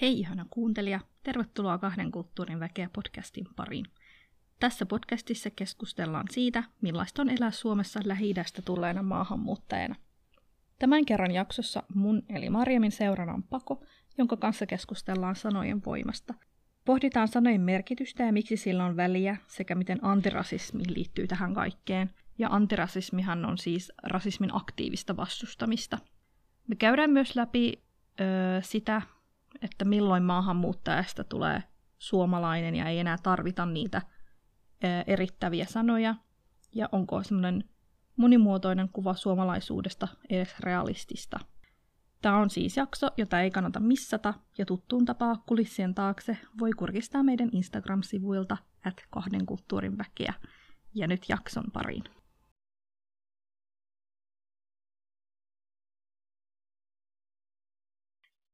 Hei 0.00 0.18
ihana 0.18 0.46
kuuntelija, 0.50 1.00
tervetuloa 1.22 1.78
kahden 1.78 2.10
kulttuurin 2.10 2.60
väkeä 2.60 2.90
podcastin 2.92 3.46
pariin. 3.56 3.86
Tässä 4.60 4.86
podcastissa 4.86 5.50
keskustellaan 5.50 6.26
siitä, 6.30 6.64
millaista 6.80 7.22
on 7.22 7.30
elää 7.30 7.50
Suomessa 7.50 8.00
lähi 8.04 8.34
tulleena 8.64 9.02
maahanmuuttajana. 9.02 9.94
Tämän 10.78 11.04
kerran 11.04 11.30
jaksossa 11.30 11.82
mun 11.94 12.22
eli 12.28 12.50
Marjamin 12.50 12.92
seurana 12.92 13.32
on 13.32 13.42
Pako, 13.42 13.84
jonka 14.18 14.36
kanssa 14.36 14.66
keskustellaan 14.66 15.36
sanojen 15.36 15.84
voimasta. 15.84 16.34
Pohditaan 16.84 17.28
sanojen 17.28 17.60
merkitystä 17.60 18.22
ja 18.22 18.32
miksi 18.32 18.56
sillä 18.56 18.84
on 18.84 18.96
väliä, 18.96 19.36
sekä 19.46 19.74
miten 19.74 19.98
antirasismi 20.02 20.82
liittyy 20.86 21.26
tähän 21.26 21.54
kaikkeen. 21.54 22.10
Ja 22.38 22.48
antirasismihan 22.48 23.44
on 23.44 23.58
siis 23.58 23.92
rasismin 24.02 24.54
aktiivista 24.54 25.16
vastustamista. 25.16 25.98
Me 26.68 26.76
käydään 26.76 27.10
myös 27.10 27.36
läpi 27.36 27.82
öö, 28.20 28.62
sitä, 28.62 29.02
että 29.62 29.84
milloin 29.84 30.22
maahanmuuttajasta 30.22 31.24
tulee 31.24 31.62
suomalainen 31.98 32.76
ja 32.76 32.88
ei 32.88 32.98
enää 32.98 33.16
tarvita 33.22 33.66
niitä 33.66 34.02
erittäviä 35.06 35.64
sanoja, 35.64 36.14
ja 36.74 36.88
onko 36.92 37.22
semmoinen 37.22 37.64
monimuotoinen 38.16 38.88
kuva 38.88 39.14
suomalaisuudesta 39.14 40.08
edes 40.30 40.60
realistista. 40.60 41.40
Tämä 42.22 42.36
on 42.36 42.50
siis 42.50 42.76
jakso, 42.76 43.10
jota 43.16 43.40
ei 43.40 43.50
kannata 43.50 43.80
missata, 43.80 44.34
ja 44.58 44.66
tuttuun 44.66 45.04
tapaa 45.04 45.42
kulissien 45.46 45.94
taakse 45.94 46.38
voi 46.60 46.70
kurkistaa 46.72 47.22
meidän 47.22 47.50
Instagram-sivuilta 47.52 48.56
at 48.84 49.06
kahden 49.10 49.46
kulttuurin 49.46 49.98
väkeä. 49.98 50.34
Ja 50.94 51.06
nyt 51.06 51.28
jakson 51.28 51.64
pariin. 51.72 52.04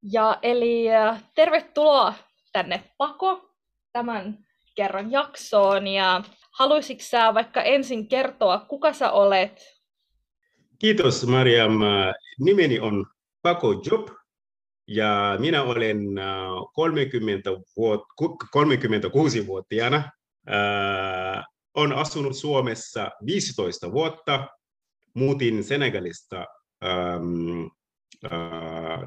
Ja 0.02 0.38
eli 0.42 0.94
äh, 0.94 1.24
tervetuloa 1.34 2.14
tänne 2.52 2.84
Pako 2.98 3.50
tämän 3.92 4.38
kerran 4.74 5.10
jaksoon. 5.12 5.86
Ja 5.86 6.22
haluaisitko 6.58 7.04
sä 7.04 7.34
vaikka 7.34 7.62
ensin 7.62 8.08
kertoa, 8.08 8.58
kuka 8.58 8.92
sä 8.92 9.10
olet? 9.10 9.80
Kiitos 10.78 11.26
Mariam. 11.26 11.72
Nimeni 12.38 12.80
on 12.80 13.06
Pako 13.42 13.72
Job 13.72 14.08
ja 14.86 15.36
minä 15.38 15.62
olen 15.62 15.98
30 16.74 17.50
vuot, 17.76 18.00
36-vuotiaana. 18.56 19.96
Äh, 19.96 21.44
on 21.74 21.92
asunut 21.92 22.36
Suomessa 22.36 23.10
15 23.26 23.92
vuotta. 23.92 24.48
Muutin 25.14 25.64
Senegalista 25.64 26.46
ähm, 26.84 27.66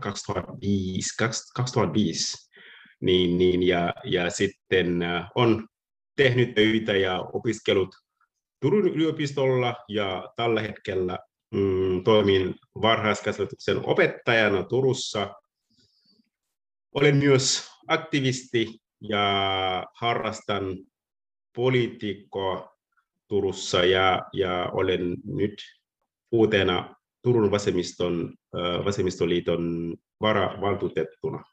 2005, 0.01 1.17
2005 1.55 2.53
niin, 3.01 3.37
niin, 3.37 3.63
ja, 3.63 3.93
ja 4.03 4.29
sitten 4.29 4.99
on 5.35 5.67
tehnyt 6.15 6.55
töitä 6.55 6.93
ja 6.93 7.19
opiskellut 7.33 7.95
Turun 8.61 8.87
yliopistolla 8.87 9.75
ja 9.87 10.33
tällä 10.35 10.61
hetkellä 10.61 11.19
mm, 11.53 12.03
toimin 12.03 12.55
varhaiskasvatuksen 12.81 13.85
opettajana 13.85 14.63
Turussa. 14.63 15.33
Olen 16.95 17.15
myös 17.15 17.69
aktivisti 17.87 18.67
ja 19.01 19.85
harrastan 19.95 20.77
poliitikkoa 21.55 22.77
Turussa 23.27 23.85
ja, 23.85 24.21
ja 24.33 24.69
olen 24.73 25.17
nyt 25.25 25.53
uutena 26.31 26.95
Turun 27.23 27.51
vasemmiston, 27.51 28.33
vasemmistoliiton 28.85 29.95
varavaltuutettuna. 30.21 31.43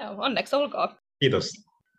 Joo, 0.00 0.14
onneksi 0.18 0.56
olkoon. 0.56 0.88
Kiitos. 1.20 1.50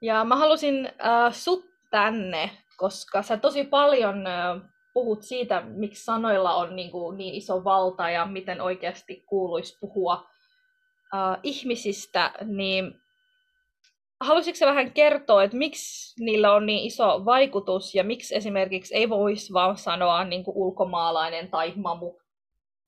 Ja 0.01 0.23
mä 0.25 0.35
halusin 0.35 0.85
äh, 0.85 1.33
sut 1.33 1.65
tänne, 1.91 2.51
koska 2.77 3.21
sä 3.21 3.37
tosi 3.37 3.63
paljon 3.63 4.27
äh, 4.27 4.61
puhut 4.93 5.23
siitä, 5.23 5.61
miksi 5.61 6.03
sanoilla 6.03 6.55
on 6.55 6.75
niin, 6.75 6.91
kuin, 6.91 7.17
niin 7.17 7.33
iso 7.33 7.63
valta 7.63 8.09
ja 8.09 8.25
miten 8.25 8.61
oikeasti 8.61 9.23
kuuluisi 9.29 9.77
puhua 9.79 10.25
äh, 11.13 11.39
ihmisistä, 11.43 12.33
niin 12.45 13.01
haluaisitko 14.21 14.65
vähän 14.65 14.91
kertoa, 14.91 15.43
että 15.43 15.57
miksi 15.57 16.23
niillä 16.23 16.53
on 16.53 16.65
niin 16.65 16.85
iso 16.85 17.25
vaikutus 17.25 17.95
ja 17.95 18.03
miksi 18.03 18.35
esimerkiksi 18.35 18.95
ei 18.95 19.09
voisi 19.09 19.53
vaan 19.53 19.77
sanoa 19.77 20.23
niin 20.23 20.43
kuin 20.43 20.57
ulkomaalainen 20.57 21.51
tai 21.51 21.73
mamu 21.75 22.20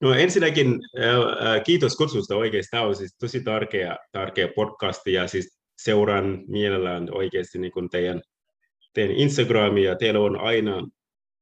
No 0.04 0.14
ensinnäkin 0.14 0.68
äh, 0.68 1.64
kiitos 1.64 1.96
kutsusta 1.96 2.36
oikeasti. 2.36 2.72
Tämä 2.72 2.84
on 2.84 2.96
siis 2.96 3.16
tosi 3.20 3.44
tärkeä, 3.44 3.98
tärkeä 4.12 4.48
podcast 4.56 5.08
ja 5.08 5.28
siis 5.28 5.60
seuraan 5.78 6.44
mielellään 6.48 7.08
oikeasti 7.12 7.60
niin 7.60 7.72
kuin 7.72 7.90
teidän, 7.90 8.22
teidän 8.94 9.16
Instagramia. 9.16 9.96
Teillä 9.96 10.20
on 10.20 10.40
aina 10.40 10.88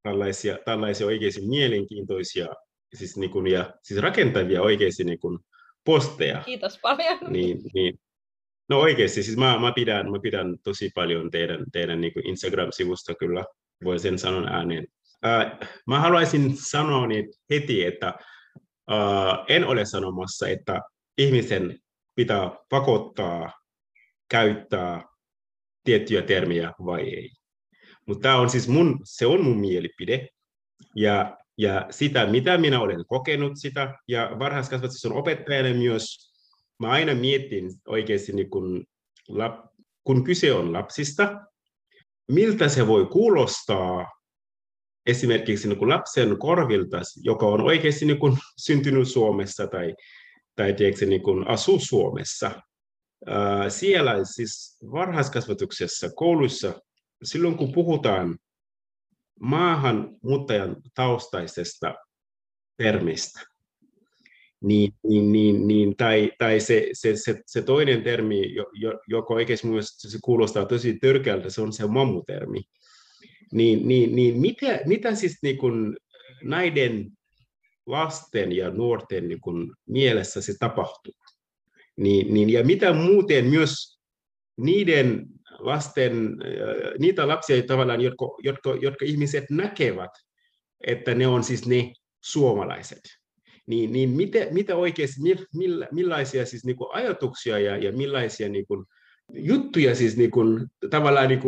tällaisia, 0.03 0.57
tällaisia 0.65 1.07
oikeasti 1.07 1.41
mielenkiintoisia 1.47 2.47
siis 2.93 3.17
niin 3.17 3.31
kuin, 3.31 3.47
ja 3.47 3.73
siis 3.83 4.01
rakentavia 4.01 4.61
oikeasti 4.61 5.03
niin 5.03 5.19
kuin 5.19 5.39
posteja. 5.85 6.41
Kiitos 6.45 6.79
paljon. 6.81 7.19
Niin, 7.29 7.61
niin. 7.73 7.99
No 8.69 8.79
oikeasti, 8.79 9.23
siis 9.23 9.37
mä, 9.37 9.59
mä, 9.59 9.71
pidän, 9.71 10.11
mä 10.11 10.19
pidän 10.19 10.57
tosi 10.63 10.91
paljon 10.95 11.31
teidän, 11.31 11.65
teidän 11.71 12.01
niin 12.01 12.13
kuin 12.13 12.27
Instagram-sivusta 12.27 13.15
kyllä, 13.15 13.45
voi 13.83 13.99
sen 13.99 14.19
sanoa 14.19 14.47
ääneen. 14.49 14.87
Äh, 15.25 15.69
mä 15.87 15.99
haluaisin 15.99 16.57
sanoa 16.57 17.07
niin 17.07 17.33
heti, 17.49 17.85
että 17.85 18.13
en 19.47 19.67
ole 19.67 19.85
sanomassa, 19.85 20.47
että 20.47 20.81
ihmisen 21.17 21.79
pitää 22.15 22.51
pakottaa 22.69 23.51
käyttää 24.29 25.03
tiettyjä 25.83 26.21
termiä 26.21 26.71
vai 26.85 27.01
ei. 27.01 27.29
Mutta 28.07 28.35
on 28.35 28.49
siis 28.49 28.67
mun, 28.67 28.99
se 29.03 29.25
on 29.25 29.43
mun 29.43 29.59
mielipide. 29.59 30.27
Ja, 30.95 31.37
ja 31.57 31.87
sitä, 31.89 32.25
mitä 32.25 32.57
minä 32.57 32.79
olen 32.79 33.05
kokenut 33.07 33.51
sitä, 33.55 33.95
ja 34.07 34.31
varhaiskasvatus 34.39 35.05
on 35.05 35.13
opettajana 35.13 35.69
myös, 35.69 36.31
mä 36.79 36.89
aina 36.89 37.15
mietin 37.15 37.71
oikeasti, 37.87 38.33
niin 38.33 38.49
kun, 38.49 38.85
kun 40.03 40.23
kyse 40.23 40.53
on 40.53 40.73
lapsista, 40.73 41.41
miltä 42.31 42.69
se 42.69 42.87
voi 42.87 43.05
kuulostaa 43.05 44.07
esimerkiksi 45.05 45.67
niin 45.67 45.79
kuin 45.79 45.89
lapsen 45.89 46.37
korvilta, 46.37 46.97
joka 47.23 47.45
on 47.45 47.61
oikeasti 47.61 48.05
niin 48.05 48.19
kuin 48.19 48.37
syntynyt 48.57 49.07
Suomessa 49.07 49.67
tai, 49.67 49.95
tai 50.55 50.73
tiedätkö, 50.73 51.05
niin 51.05 51.23
kuin 51.23 51.47
asuu 51.47 51.79
Suomessa, 51.79 52.51
siellä 53.69 54.23
siis 54.23 54.77
varhaiskasvatuksessa, 54.91 56.09
kouluissa, 56.15 56.81
silloin 57.23 57.57
kun 57.57 57.71
puhutaan 57.71 58.37
maahanmuuttajan 59.39 60.75
taustaisesta 60.95 61.95
termistä, 62.77 63.39
niin, 64.63 64.93
niin, 65.03 65.31
niin, 65.31 65.67
niin, 65.67 65.95
tai, 65.95 66.31
tai 66.37 66.59
se, 66.59 66.89
se, 66.93 67.15
se, 67.15 67.41
se, 67.45 67.61
toinen 67.61 68.03
termi, 68.03 68.41
joka 69.07 69.33
oikeasti 69.33 69.67
se 69.81 70.17
kuulostaa 70.23 70.65
tosi 70.65 70.97
törkeältä, 70.99 71.49
se 71.49 71.61
on 71.61 71.73
se 71.73 71.87
mamutermi 71.87 72.61
niin, 73.51 73.87
niin, 73.87 74.15
niin 74.15 74.39
mitä, 74.39 74.79
mitä 74.85 75.15
siis 75.15 75.37
niin 75.43 75.57
kuin 75.57 75.97
näiden 76.43 77.11
lasten 77.85 78.51
ja 78.51 78.69
nuorten 78.69 79.27
niin 79.27 79.41
kuin 79.41 79.73
mielessä 79.87 80.41
se 80.41 80.53
tapahtuu? 80.59 81.13
Niin, 81.97 82.33
niin, 82.33 82.49
ja 82.49 82.63
mitä 82.63 82.93
muuten 82.93 83.45
myös 83.45 83.99
niiden 84.57 85.25
lasten, 85.59 86.15
äh, 86.15 86.99
niitä 86.99 87.27
lapsia 87.27 87.63
tavallaan, 87.63 88.01
jotka, 88.01 88.25
jotka, 88.43 88.75
jotka 88.81 89.05
ihmiset 89.05 89.43
näkevät, 89.49 90.11
että 90.87 91.15
ne 91.15 91.27
on 91.27 91.43
siis 91.43 91.67
ne 91.67 91.93
suomalaiset. 92.23 93.01
Niin, 93.67 93.91
niin 93.91 94.09
mitä, 94.09 94.39
mitä 94.51 94.75
oikeasti, 94.75 95.21
millä, 95.55 95.87
millaisia 95.91 96.45
siis 96.45 96.65
niin 96.65 96.75
kuin 96.75 96.89
ajatuksia 96.93 97.59
ja, 97.59 97.77
ja 97.77 97.91
millaisia 97.91 98.49
niin 98.49 98.65
juttuja 99.33 99.95
siis 99.95 100.17
niin 100.17 100.31
kuin, 100.31 100.67
tavallaan 100.89 101.27
niin 101.27 101.41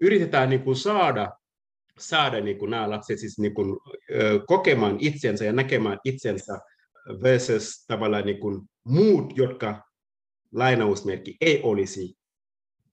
yritetään 0.00 0.50
niin 0.50 0.62
kuin 0.62 0.76
saada, 0.76 1.30
saada 2.00 2.40
niin 2.40 2.58
kuin 2.58 2.70
nämä 2.70 2.90
lapset 2.90 3.18
siis 3.18 3.38
niin 3.38 3.54
kuin, 3.54 3.78
kokemaan 4.46 4.96
itsensä 5.00 5.44
ja 5.44 5.52
näkemään 5.52 5.98
itsensä 6.04 6.58
versus 7.22 7.84
tavallaan 7.86 8.26
niin 8.26 8.40
kuin 8.40 8.62
muut, 8.84 9.36
jotka 9.36 9.82
lainausmerkki 10.52 11.36
ei 11.40 11.60
olisi 11.62 12.14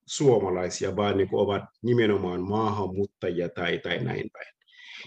suomalaisia, 0.06 0.96
vaan 0.96 1.18
niin 1.18 1.30
kuin 1.30 1.40
ovat 1.40 1.64
nimenomaan 1.84 2.42
maahanmuuttajia 2.42 3.50
tai, 3.50 3.80
tai 3.80 4.04
näin 4.04 4.30
päin. 4.34 4.54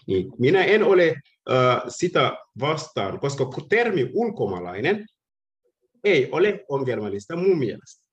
Niin 0.06 0.32
minä 0.38 0.64
en 0.64 0.82
ole 0.82 1.08
äh, 1.08 1.82
sitä 1.88 2.37
vastaan, 2.61 3.20
koska 3.20 3.50
termi 3.69 4.11
ulkomaalainen 4.12 5.06
ei 6.05 6.29
ole 6.32 6.64
ongelmallista 6.69 7.37
mun 7.37 7.58
mielestä. 7.58 8.05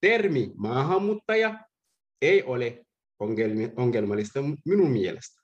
Termi 0.00 0.50
maahanmuuttaja 0.56 1.58
ei 2.22 2.42
ole 2.42 2.83
ongelmallista 3.76 4.40
minun 4.64 4.90
mielestä. 4.90 5.42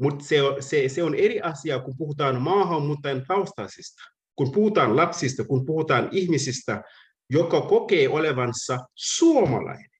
Mutta 0.00 0.24
se, 0.24 0.36
se, 0.60 0.88
se 0.88 1.02
on 1.02 1.14
eri 1.14 1.40
asia, 1.40 1.78
kun 1.78 1.94
puhutaan 1.98 2.42
maahanmuuttajan 2.42 3.24
taustaisista, 3.28 4.02
kun 4.36 4.52
puhutaan 4.52 4.96
lapsista, 4.96 5.44
kun 5.44 5.66
puhutaan 5.66 6.08
ihmisistä, 6.12 6.82
joka 7.30 7.60
kokee 7.60 8.08
olevansa 8.08 8.78
suomalainen, 8.94 9.90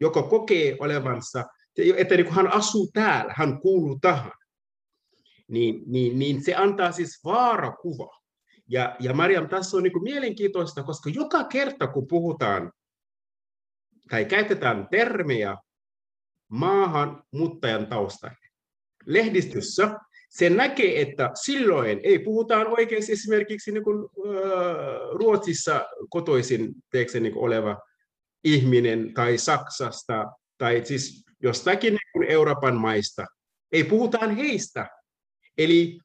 joka 0.00 0.22
kokee 0.22 0.76
olevansa, 0.80 1.44
että 1.96 2.16
niin 2.16 2.32
hän 2.32 2.52
asuu 2.52 2.90
täällä, 2.92 3.34
hän 3.36 3.60
kuuluu 3.60 3.98
tähän, 4.00 4.32
niin, 5.48 5.82
niin, 5.86 6.18
niin 6.18 6.44
se 6.44 6.54
antaa 6.54 6.92
siis 6.92 7.20
vaarakuva. 7.24 8.20
Ja, 8.68 8.96
ja 9.00 9.14
Mariam, 9.14 9.48
tässä 9.48 9.76
on 9.76 9.82
niin 9.82 10.02
mielenkiintoista, 10.02 10.82
koska 10.82 11.10
joka 11.10 11.44
kerta 11.44 11.86
kun 11.86 12.06
puhutaan 12.06 12.72
tai 14.10 14.24
käytetään 14.24 14.88
termiä 16.50 16.60
maahanmuuttajan 16.60 17.86
taustainen, 17.86 18.50
lehdistössä 19.06 19.90
se 20.28 20.50
näkee, 20.50 21.00
että 21.00 21.30
silloin 21.34 22.00
ei 22.02 22.18
puhutaan 22.18 22.66
oikeasti 22.66 23.12
esimerkiksi 23.12 23.72
niin 23.72 23.84
kuin, 23.84 24.08
Ruotsissa 25.12 25.86
kotoisin 26.10 26.74
teeksi, 26.90 27.20
niin 27.20 27.38
oleva 27.38 27.78
ihminen 28.44 29.14
tai 29.14 29.38
Saksasta 29.38 30.24
tai 30.58 30.82
siis 30.84 31.24
jostakin 31.42 31.92
niin 31.92 32.10
kuin 32.12 32.30
Euroopan 32.30 32.76
maista. 32.76 33.26
Ei 33.72 33.84
puhutaan 33.84 34.36
heistä. 34.36 34.88
Eli 35.58 35.98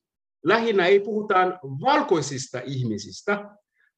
lähinnä 0.46 0.86
ei 0.86 1.00
puhutaan 1.00 1.60
valkoisista 1.64 2.62
ihmisistä. 2.66 3.46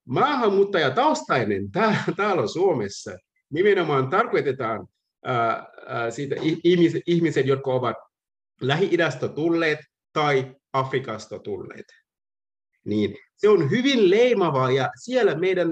Maahanmuuttajataustainen 0.08 1.72
täällä 2.18 2.48
Suomessa 2.48 3.12
nimenomaan 3.50 4.10
tarkoitetaan 4.10 4.88
siitä 6.10 6.36
ihmiset, 6.64 7.02
ihmiset, 7.08 7.46
jotka 7.46 7.74
ovat 7.74 7.98
Lähi-idästä 8.62 9.28
tulleet 9.28 9.80
tai 10.14 10.56
Afrikasta 10.74 11.40
tulleet. 11.40 11.86
Niin 12.86 13.18
se 13.38 13.50
on 13.50 13.72
hyvin 13.72 14.10
leimavaa 14.10 14.72
ja 14.72 14.90
siellä 15.04 15.36
meidän 15.36 15.70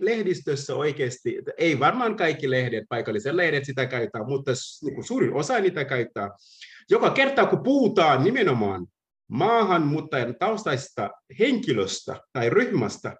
lehdistössä 0.00 0.74
oikeasti, 0.74 1.38
ei 1.58 1.80
varmaan 1.80 2.16
kaikki 2.16 2.50
lehdet, 2.50 2.84
paikalliset 2.88 3.34
lehdet 3.34 3.64
sitä 3.64 3.86
käyttää, 3.86 4.24
mutta 4.24 4.52
niin 4.82 5.04
suurin 5.04 5.34
osa 5.34 5.60
niitä 5.60 5.84
käyttää. 5.84 6.30
Joka 6.90 7.10
kerta 7.10 7.46
kun 7.46 7.62
puhutaan 7.62 8.24
nimenomaan 8.24 8.86
maahanmuuttajan 9.28 10.34
taustaista 10.38 11.10
henkilöstä 11.38 12.20
tai 12.32 12.50
ryhmästä, 12.50 13.16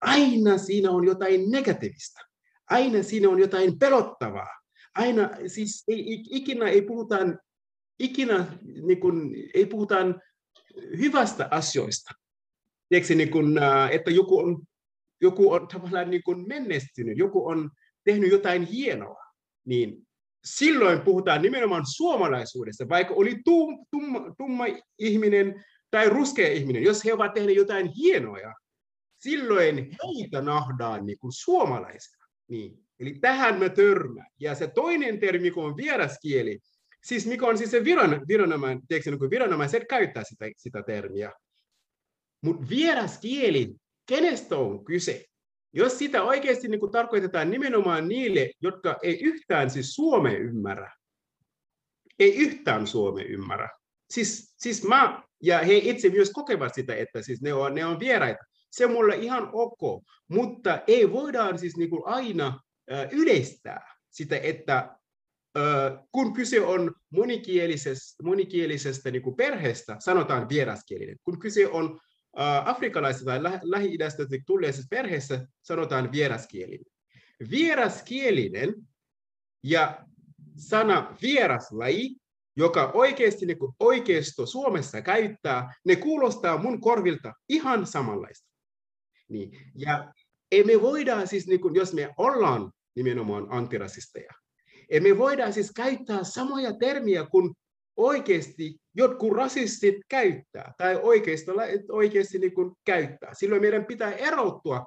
aina 0.00 0.58
siinä 0.58 0.90
on 0.90 1.06
jotain 1.06 1.50
negatiivista. 1.50 2.20
Aina 2.70 3.02
siinä 3.02 3.28
on 3.28 3.38
jotain 3.38 3.78
pelottavaa. 3.78 4.63
Aina, 4.94 5.30
siis 5.46 5.84
ei, 5.88 6.24
ikinä 6.30 6.68
ei 6.68 6.82
puhutaan 6.82 7.38
ikinä 7.98 8.58
niin 8.62 9.00
kuin, 9.00 9.34
ei 9.54 9.66
puhutaan 9.66 10.22
hyvästä 10.98 11.48
asioista. 11.50 12.14
Tiedätkö, 12.88 13.14
niin 13.14 13.30
kuin, 13.30 13.58
että 13.90 14.10
joku 14.10 14.38
on, 14.38 14.62
joku 15.20 15.52
on 15.52 15.68
tavallaan 15.68 16.10
niin 16.10 16.22
kuin 16.22 16.48
menestynyt, 16.48 17.18
joku 17.18 17.48
on 17.48 17.70
tehnyt 18.04 18.30
jotain 18.30 18.62
hienoa, 18.62 19.24
niin 19.64 20.06
silloin 20.44 21.00
puhutaan 21.00 21.42
nimenomaan 21.42 21.84
suomalaisuudesta, 21.96 22.88
vaikka 22.88 23.14
oli 23.14 23.40
tum, 23.44 23.86
tumma, 23.90 24.34
tumma 24.38 24.64
ihminen 24.98 25.64
tai 25.90 26.08
ruskea 26.08 26.48
ihminen, 26.48 26.82
jos 26.82 27.04
he 27.04 27.12
ovat 27.12 27.34
tehneet 27.34 27.56
jotain 27.56 27.86
hienoja, 27.86 28.54
silloin 29.18 29.76
heitä 29.78 30.42
nähdään 30.42 31.06
niin 31.06 31.18
kuin 31.18 31.32
suomalaisena. 31.32 32.24
Niin. 32.48 32.83
Eli 33.00 33.14
tähän 33.20 33.58
me 33.58 33.68
törmään. 33.68 34.26
Ja 34.40 34.54
se 34.54 34.66
toinen 34.66 35.20
termi, 35.20 35.50
kun 35.50 35.64
on 35.64 35.76
vieraskieli, 35.76 36.58
siis 37.04 37.26
mikä 37.26 37.46
on 37.46 37.58
siis 37.58 37.70
se 37.70 37.84
viran, 37.84 38.22
viranomainen, 38.28 38.86
tiedätkö, 38.88 39.10
niin 39.10 39.30
viranomaiset 39.30 39.82
käyttää 39.88 40.22
sitä, 40.24 40.44
sitä 40.56 40.82
termiä. 40.82 41.32
Mutta 42.40 42.68
vieraskieli, 42.68 43.74
kenestä 44.06 44.56
on 44.56 44.84
kyse? 44.84 45.24
Jos 45.72 45.98
sitä 45.98 46.22
oikeasti 46.22 46.68
niin 46.68 46.92
tarkoitetaan 46.92 47.50
nimenomaan 47.50 48.08
niille, 48.08 48.50
jotka 48.60 48.98
ei 49.02 49.22
yhtään 49.22 49.70
siis 49.70 49.94
Suome 49.94 50.34
ymmärrä, 50.34 50.92
ei 52.18 52.36
yhtään 52.36 52.86
Suome 52.86 53.22
ymmärrä. 53.22 53.68
Siis, 54.10 54.54
siis 54.58 54.84
mä, 54.84 55.22
ja 55.42 55.58
he 55.58 55.76
itse 55.76 56.08
myös 56.08 56.30
kokevat 56.30 56.74
sitä, 56.74 56.94
että 56.94 57.22
siis 57.22 57.42
ne, 57.42 57.54
on, 57.54 57.74
ne 57.74 57.86
on 57.86 58.00
vieraita. 58.00 58.44
Se 58.70 58.86
on 58.86 58.92
mulle 58.92 59.16
ihan 59.16 59.50
ok, 59.52 60.04
mutta 60.28 60.78
ei 60.86 61.12
voidaan 61.12 61.58
siis 61.58 61.76
niin 61.76 61.90
aina 62.04 62.60
yleistää 63.10 63.94
sitä, 64.10 64.38
että 64.38 64.98
kun 66.12 66.32
kyse 66.32 66.60
on 66.60 66.94
monikielisestä, 67.10 68.22
monikielisestä 68.22 69.10
niin 69.10 69.22
kuin 69.22 69.36
perheestä, 69.36 69.96
sanotaan 69.98 70.48
vieraskielinen. 70.48 71.16
Kun 71.24 71.38
kyse 71.38 71.68
on 71.68 72.00
afrikkalaisesta 72.64 73.24
tai 73.24 73.42
lähi-idästä 73.62 74.22
tulleesta 74.46 74.82
perheestä, 74.90 75.46
sanotaan 75.62 76.12
vieraskielinen. 76.12 76.92
Vieraskielinen 77.50 78.74
ja 79.62 80.06
sana 80.56 81.16
vieraslaji, 81.22 82.16
joka 82.56 82.90
oikeasti 82.94 83.46
niin 83.46 83.58
kuin 83.58 83.72
oikeisto 83.80 84.46
Suomessa 84.46 85.02
käyttää, 85.02 85.74
ne 85.84 85.96
kuulostaa 85.96 86.58
mun 86.58 86.80
korvilta 86.80 87.32
ihan 87.48 87.86
samanlaista. 87.86 88.48
Niin. 89.28 89.72
Ja 89.74 90.12
emme 90.52 90.82
voida 90.82 91.26
siis, 91.26 91.46
niin 91.46 91.60
kuin, 91.60 91.74
jos 91.74 91.92
me 91.92 92.14
ollaan 92.16 92.72
nimenomaan 92.96 93.46
antirasisteja, 93.50 94.32
me 95.00 95.18
voidaan 95.18 95.52
siis 95.52 95.72
käyttää 95.72 96.24
samoja 96.24 96.72
termiä 96.72 97.26
kuin 97.30 97.54
oikeasti 97.96 98.76
jotkut 98.94 99.32
rasistit 99.32 99.94
käyttää, 100.08 100.72
tai 100.78 101.00
oikeasti, 101.02 101.50
oikeasti 101.90 102.38
niin 102.38 102.54
kuin 102.54 102.72
käyttää. 102.84 103.34
Silloin 103.34 103.62
meidän 103.62 103.84
pitää 103.84 104.12
erottua, 104.12 104.86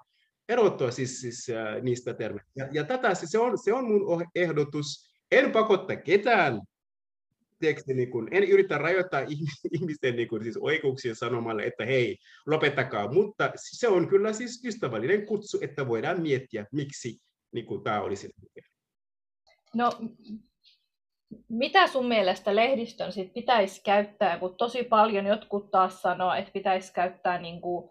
erottua 0.49 0.91
siis, 0.91 1.21
siis 1.21 1.49
äh, 1.49 1.81
niistä 1.81 2.13
termeistä. 2.13 2.51
Ja, 2.55 2.67
ja 2.71 2.83
tätä 2.83 3.13
se 3.13 3.39
on, 3.39 3.57
se 3.57 3.73
on 3.73 3.87
mun 3.87 4.25
ehdotus. 4.35 5.11
En 5.31 5.51
pakottaa 5.51 5.95
ketään 5.95 6.61
teksti, 7.59 7.93
niin 7.93 8.11
kun, 8.11 8.27
en 8.31 8.43
yritä 8.43 8.77
rajoittaa 8.77 9.21
ihmisten 9.79 10.15
niin 10.15 10.27
kun, 10.27 10.43
siis 10.43 10.57
oikeuksia 10.57 11.15
sanomalla, 11.15 11.63
että 11.63 11.85
hei, 11.85 12.17
lopettakaa, 12.45 13.13
mutta 13.13 13.51
se 13.55 13.87
on 13.87 14.07
kyllä 14.07 14.33
siis 14.33 14.65
ystävällinen 14.65 15.25
kutsu, 15.25 15.57
että 15.61 15.87
voidaan 15.87 16.21
miettiä, 16.21 16.65
miksi 16.71 17.17
niin 17.51 17.65
kun, 17.65 17.83
tämä 17.83 18.01
olisi. 18.01 18.29
No, 19.75 19.91
mitä 21.49 21.87
sun 21.87 22.07
mielestä 22.07 22.55
lehdistön 22.55 23.11
sit 23.11 23.33
pitäisi 23.33 23.81
käyttää, 23.83 24.39
kun 24.39 24.55
tosi 24.55 24.83
paljon 24.83 25.25
jotkut 25.25 25.71
taas 25.71 26.01
sanoo, 26.01 26.33
että 26.33 26.51
pitäisi 26.51 26.93
käyttää 26.93 27.41
niin 27.41 27.61
kuin, 27.61 27.89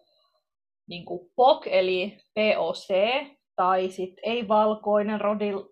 niin 0.87 1.05
kuin 1.05 1.31
POC, 1.37 1.67
eli 1.67 2.19
POC, 2.35 2.89
tai 3.57 3.91
sitten 3.91 4.25
ei-valkoinen, 4.25 5.21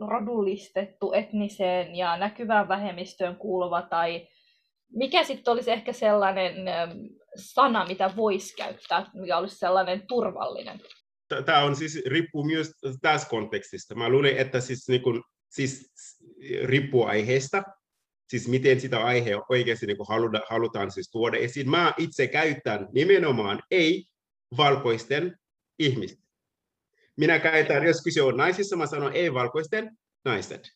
rodullistettu, 0.00 1.12
etniseen 1.12 1.96
ja 1.96 2.16
näkyvään 2.16 2.68
vähemmistöön 2.68 3.36
kuuluva, 3.36 3.82
tai 3.82 4.28
mikä 4.92 5.24
sitten 5.24 5.52
olisi 5.52 5.70
ehkä 5.70 5.92
sellainen 5.92 6.68
ähm, 6.68 6.90
sana, 7.36 7.86
mitä 7.86 8.10
voisi 8.16 8.56
käyttää, 8.56 9.10
mikä 9.14 9.38
olisi 9.38 9.56
sellainen 9.56 10.06
turvallinen? 10.06 10.80
Tämä 11.44 11.64
on 11.64 11.76
siis, 11.76 12.02
riippuu 12.06 12.44
myös 12.44 12.70
tässä 13.02 13.28
kontekstista. 13.28 13.94
Mä 13.94 14.08
luulen, 14.08 14.36
että 14.36 14.60
siis 14.60 14.88
niin 14.88 15.02
kun 15.02 15.22
siis 15.50 15.92
riippuu 16.64 17.04
aiheesta, 17.04 17.62
siis 18.28 18.48
miten 18.48 18.80
sitä 18.80 19.04
aihea 19.04 19.42
oikeasti 19.48 19.86
niin 19.86 19.96
haluta, 20.08 20.40
halutaan 20.50 20.90
siis 20.90 21.10
tuoda 21.10 21.36
esiin. 21.36 21.70
Mä 21.70 21.92
itse 21.98 22.26
käytän 22.26 22.88
nimenomaan 22.92 23.62
ei-valkoisten 23.70 25.38
ihmisten. 25.78 26.23
Minä 27.16 27.38
käytän, 27.38 27.84
jos 27.84 28.02
kyse 28.02 28.22
on 28.22 28.36
naisissa, 28.36 28.76
mä 28.76 28.86
sanon 28.86 29.12
ei-valkoisten 29.12 29.90
naiset, 30.24 30.68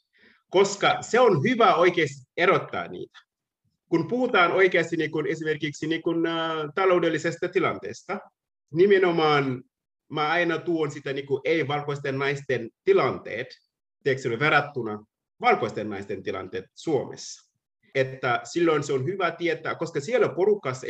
koska 0.51 1.03
se 1.03 1.21
on 1.21 1.43
hyvä 1.43 1.75
oikeasti 1.75 2.25
erottaa 2.37 2.89
niitä. 2.89 3.19
Kun 3.89 4.09
puhutaan 4.09 4.53
oikeasti 4.53 4.97
niin 4.97 5.11
kuin 5.11 5.27
esimerkiksi 5.27 5.87
niin 5.87 6.03
kuin, 6.03 6.19
uh, 6.19 6.73
taloudellisesta 6.75 7.49
tilanteesta, 7.49 8.19
nimenomaan 8.75 9.63
mä 10.11 10.29
aina 10.29 10.59
tuon 10.59 10.91
sitä 10.91 11.13
niin 11.13 11.27
kuin 11.27 11.41
ei-valkoisten 11.45 12.19
naisten 12.19 12.71
tilanteet, 12.85 13.47
tiedätkö, 14.03 14.39
verrattuna 14.39 15.05
valkoisten 15.41 15.91
naisten 15.91 16.23
tilanteet 16.23 16.65
Suomessa. 16.75 17.49
Että 17.95 18.41
silloin 18.45 18.83
se 18.83 18.93
on 18.93 19.05
hyvä 19.05 19.31
tietää, 19.31 19.75
koska 19.75 20.01
siellä 20.01 20.29
porukassa, 20.29 20.87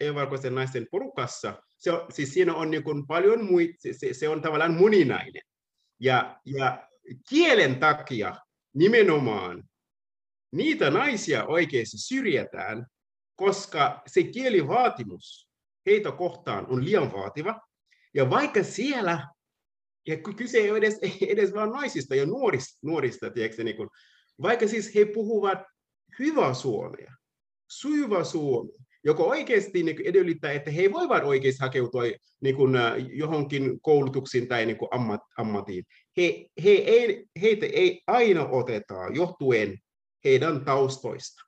ei-valkoisten 0.00 0.54
naisten 0.54 0.86
porukassa, 0.90 1.62
se 1.78 1.90
siis 2.10 2.34
siinä 2.34 2.54
on 2.54 2.70
niin 2.70 2.84
kuin 2.84 3.06
paljon 3.06 3.44
muita, 3.44 3.74
se, 3.92 4.14
se 4.14 4.28
on 4.28 4.42
tavallaan 4.42 4.74
moninainen. 4.74 5.42
Ja, 6.00 6.40
ja 6.44 6.88
kielen 7.28 7.76
takia 7.76 8.36
nimenomaan 8.74 9.64
niitä 10.52 10.90
naisia 10.90 11.44
oikeasti 11.44 11.98
syrjätään, 11.98 12.86
koska 13.36 14.02
se 14.06 14.22
kielivaatimus 14.22 15.48
heitä 15.86 16.12
kohtaan 16.12 16.66
on 16.66 16.84
liian 16.84 17.12
vaativa. 17.12 17.60
Ja 18.14 18.30
vaikka 18.30 18.62
siellä 18.62 19.28
ja 20.06 20.16
kyse 20.36 20.58
ei 20.58 20.70
ole 20.70 20.78
edes, 20.78 20.98
edes 21.32 21.54
vain 21.54 21.70
naisista 21.70 22.14
ja 22.14 22.26
nuorista, 22.26 22.78
nuorista 22.82 23.30
tiedätkö, 23.30 23.64
niin 23.64 23.76
kuin, 23.76 23.88
vaikka 24.42 24.68
siis 24.68 24.94
he 24.94 25.04
puhuvat 25.04 25.58
hyvää 26.18 26.54
suomea, 26.54 27.12
sujuva 27.70 28.24
suomea, 28.24 28.78
joka 29.08 29.22
oikeasti 29.22 29.82
niin 29.82 30.02
edellyttää, 30.04 30.52
että 30.52 30.70
he 30.70 30.92
voivat 30.92 31.24
oikeasti 31.24 31.60
hakeutua 31.60 32.02
niin 32.40 32.56
kuin, 32.56 32.72
johonkin 33.12 33.80
koulutuksiin 33.80 34.48
tai 34.48 34.66
niin 34.66 34.76
kuin 34.76 34.88
ammat, 34.92 35.20
ammatiin. 35.38 35.84
He, 36.16 36.46
he 36.64 36.70
ei, 36.70 37.24
heitä 37.42 37.66
ei 37.66 38.02
aina 38.06 38.46
oteta 38.46 38.94
johtuen 39.14 39.78
heidän 40.24 40.64
taustoista. 40.64 41.42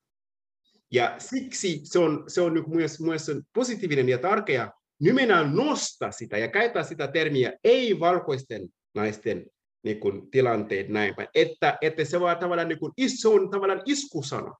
Ja 0.90 1.14
siksi 1.18 1.80
se 1.84 1.98
on, 1.98 2.24
se 2.28 2.40
on 2.40 2.64
myös, 2.68 3.00
myös 3.00 3.30
positiivinen 3.54 4.08
ja 4.08 4.18
tärkeä 4.18 4.70
nimenomaan 5.00 5.56
nostaa 5.56 6.12
sitä 6.12 6.38
ja 6.38 6.48
käyttää 6.48 6.82
sitä 6.82 7.08
termiä 7.08 7.52
ei-valkoisten 7.64 8.68
naisten 8.94 9.46
niin 9.82 10.00
kuin, 10.00 10.30
tilanteet 10.30 10.88
näin 10.88 11.14
päin. 11.14 11.28
Että, 11.34 11.78
että 11.80 12.04
se, 12.04 12.16
on 12.16 12.36
tavallaan, 12.36 12.68
niin 12.68 12.78
kuin, 12.78 12.92
se 13.06 13.28
on 13.28 13.50
tavallaan 13.50 13.82
iskusana, 13.86 14.54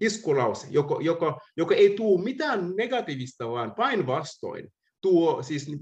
iskulause, 0.00 0.66
joka, 0.70 0.96
joka, 1.00 1.38
joka 1.56 1.74
ei 1.74 1.90
tuo 1.96 2.18
mitään 2.18 2.76
negatiivista, 2.76 3.50
vaan 3.50 3.74
päinvastoin 3.74 4.68
tuo 5.00 5.42
siis 5.42 5.68
niin 5.68 5.80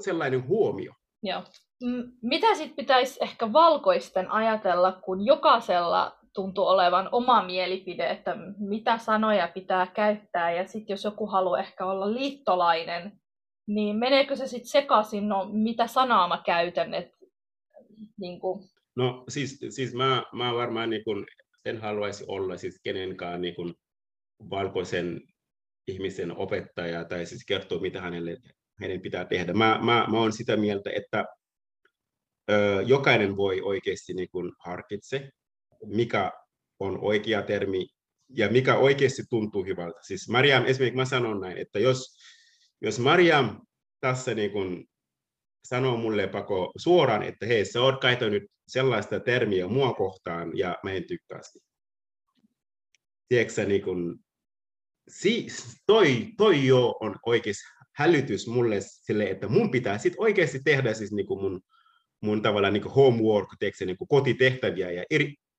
sellainen 0.00 0.48
huomio. 0.48 0.92
Joo. 1.22 1.42
Mitä 2.22 2.54
sitten 2.54 2.76
pitäisi 2.76 3.18
ehkä 3.22 3.52
valkoisten 3.52 4.30
ajatella, 4.30 4.92
kun 4.92 5.26
jokaisella 5.26 6.16
tuntuu 6.34 6.66
olevan 6.66 7.08
oma 7.12 7.42
mielipide, 7.42 8.10
että 8.10 8.36
mitä 8.58 8.98
sanoja 8.98 9.48
pitää 9.54 9.86
käyttää, 9.86 10.52
ja 10.52 10.66
sitten 10.66 10.94
jos 10.94 11.04
joku 11.04 11.26
haluaa 11.26 11.58
ehkä 11.58 11.86
olla 11.86 12.12
liittolainen, 12.12 13.20
niin 13.66 13.96
meneekö 13.96 14.36
se 14.36 14.46
sitten 14.46 14.70
sekaisin, 14.70 15.28
no 15.28 15.48
mitä 15.52 15.86
sanaa 15.86 16.28
mä 16.28 16.42
käytän, 16.46 16.94
että 16.94 17.16
niin 18.20 18.40
kuin... 18.40 18.64
No 18.96 19.24
siis, 19.28 19.58
siis 19.68 19.94
mä, 19.94 20.22
mä 20.32 20.54
varmaan 20.54 20.90
niin 20.90 21.04
kun, 21.04 21.26
en 21.64 21.80
haluaisi 21.80 22.24
olla 22.28 22.56
siis 22.56 22.80
kenenkään 22.82 23.40
niin 23.40 23.54
kun, 23.54 23.74
valkoisen 24.50 25.20
ihmisen 25.88 26.36
opettaja 26.36 27.04
tai 27.04 27.26
siis 27.26 27.44
kertoa, 27.44 27.80
mitä 27.80 28.00
hänelle, 28.00 28.36
hänen 28.80 29.00
pitää 29.00 29.24
tehdä. 29.24 29.52
Mä, 29.52 29.78
mä, 29.82 30.06
mä 30.10 30.20
olen 30.20 30.32
sitä 30.32 30.56
mieltä, 30.56 30.90
että 30.96 31.24
ö, 32.50 32.82
jokainen 32.86 33.36
voi 33.36 33.60
oikeasti 33.60 34.14
niin 34.14 34.28
kun, 34.32 34.52
harkitse, 34.58 35.30
mikä 35.86 36.32
on 36.80 36.98
oikea 37.00 37.42
termi 37.42 37.86
ja 38.28 38.48
mikä 38.48 38.76
oikeasti 38.76 39.22
tuntuu 39.30 39.64
hyvältä. 39.64 39.98
Siis 40.02 40.28
Mariam, 40.28 40.64
esimerkiksi 40.66 40.96
mä 40.96 41.04
sanon 41.04 41.40
näin, 41.40 41.58
että 41.58 41.78
jos, 41.78 42.16
jos 42.80 42.98
Mariam 42.98 43.60
tässä 44.00 44.34
niin 44.34 44.50
kun, 44.50 44.84
sanoo 45.64 45.96
mulle 45.96 46.26
pako 46.26 46.72
suoraan, 46.76 47.22
että 47.22 47.46
hei, 47.46 47.64
sä 47.64 47.82
oot 47.82 48.00
käytänyt 48.00 48.42
sellaista 48.72 49.20
termiä 49.20 49.68
mua 49.68 49.92
kohtaan 49.94 50.58
ja 50.58 50.78
mä 50.82 50.92
en 50.92 51.04
tykkää 51.04 51.42
sitä. 51.42 51.66
Tiedätkö 53.28 53.64
niin 53.64 53.82
kun, 53.82 54.20
siis 55.08 55.64
toi, 55.86 56.26
toi 56.36 56.66
jo 56.66 56.96
on 57.00 57.16
oikeasti 57.26 57.62
hälytys 57.96 58.46
mulle 58.46 58.78
sille, 58.80 59.24
että 59.24 59.48
mun 59.48 59.70
pitää 59.70 59.98
sit 59.98 60.14
oikeasti 60.18 60.60
tehdä 60.64 60.94
siis 60.94 61.12
niin 61.12 61.26
mun, 61.28 61.60
mun 62.20 62.42
tavallaan 62.42 62.72
niin 62.72 62.84
homework, 62.84 63.48
tiedätkö, 63.58 63.86
niin 63.86 63.96
kotitehtäviä 64.08 64.90
ja 64.90 65.04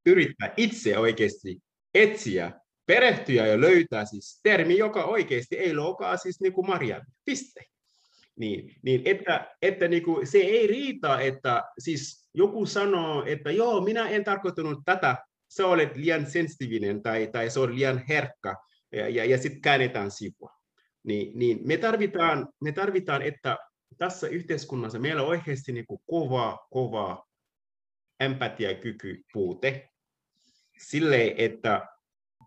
yrittää 0.05 0.53
itse 0.57 0.97
oikeasti 0.97 1.59
etsiä, 1.93 2.51
perehtyä 2.85 3.47
ja 3.47 3.61
löytää 3.61 4.05
siis 4.05 4.39
termi, 4.43 4.77
joka 4.77 5.03
oikeasti 5.03 5.57
ei 5.57 5.75
loukaa 5.75 6.17
siis 6.17 6.41
niin 6.41 6.53
kuin. 6.53 6.67
Piste. 7.25 7.70
Niin, 8.41 8.75
niin 8.81 9.01
että, 9.05 9.55
että 9.61 9.87
niin 9.87 10.03
kuin 10.03 10.27
se 10.27 10.37
ei 10.37 10.67
riitä, 10.67 11.19
että 11.19 11.63
siis 11.79 12.29
joku 12.33 12.65
sanoo, 12.65 13.23
että 13.25 13.51
joo, 13.51 13.81
minä 13.81 14.09
en 14.09 14.23
tarkoittanut 14.23 14.79
tätä, 14.85 15.17
sä 15.49 15.67
olet 15.67 15.95
liian 15.95 16.31
sensitiivinen 16.31 17.01
tai, 17.01 17.29
tai 17.31 17.49
se 17.49 17.59
on 17.59 17.75
liian 17.75 18.03
herkkä, 18.09 18.55
ja, 18.91 19.09
ja, 19.09 19.25
ja 19.25 19.37
sitten 19.37 19.61
käännetään 19.61 20.11
sivua. 20.11 20.51
Niin, 21.03 21.39
niin 21.39 21.59
me, 21.67 21.77
tarvitaan, 21.77 22.47
me 22.61 22.71
tarvitaan, 22.71 23.21
että 23.21 23.57
tässä 23.97 24.27
yhteiskunnassa 24.27 24.99
meillä 24.99 25.21
on 25.21 25.27
oikeasti 25.27 25.71
niin 25.71 25.85
kuin 25.85 26.01
kova, 26.09 26.67
kova 26.71 27.25
empatiakyky 28.19 29.23
puute, 29.33 29.89
sille, 30.77 31.35
että 31.37 31.87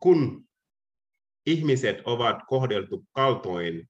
kun 0.01 0.45
ihmiset 1.47 2.03
ovat 2.05 2.37
kohdeltu 2.49 3.05
kaltoin 3.13 3.89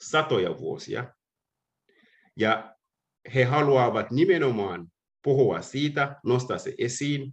satoja 0.00 0.58
vuosia, 0.58 1.15
ja 2.36 2.76
he 3.34 3.44
haluavat 3.44 4.10
nimenomaan 4.10 4.88
puhua 5.22 5.62
siitä, 5.62 6.16
nostaa 6.24 6.58
se 6.58 6.74
esiin, 6.78 7.32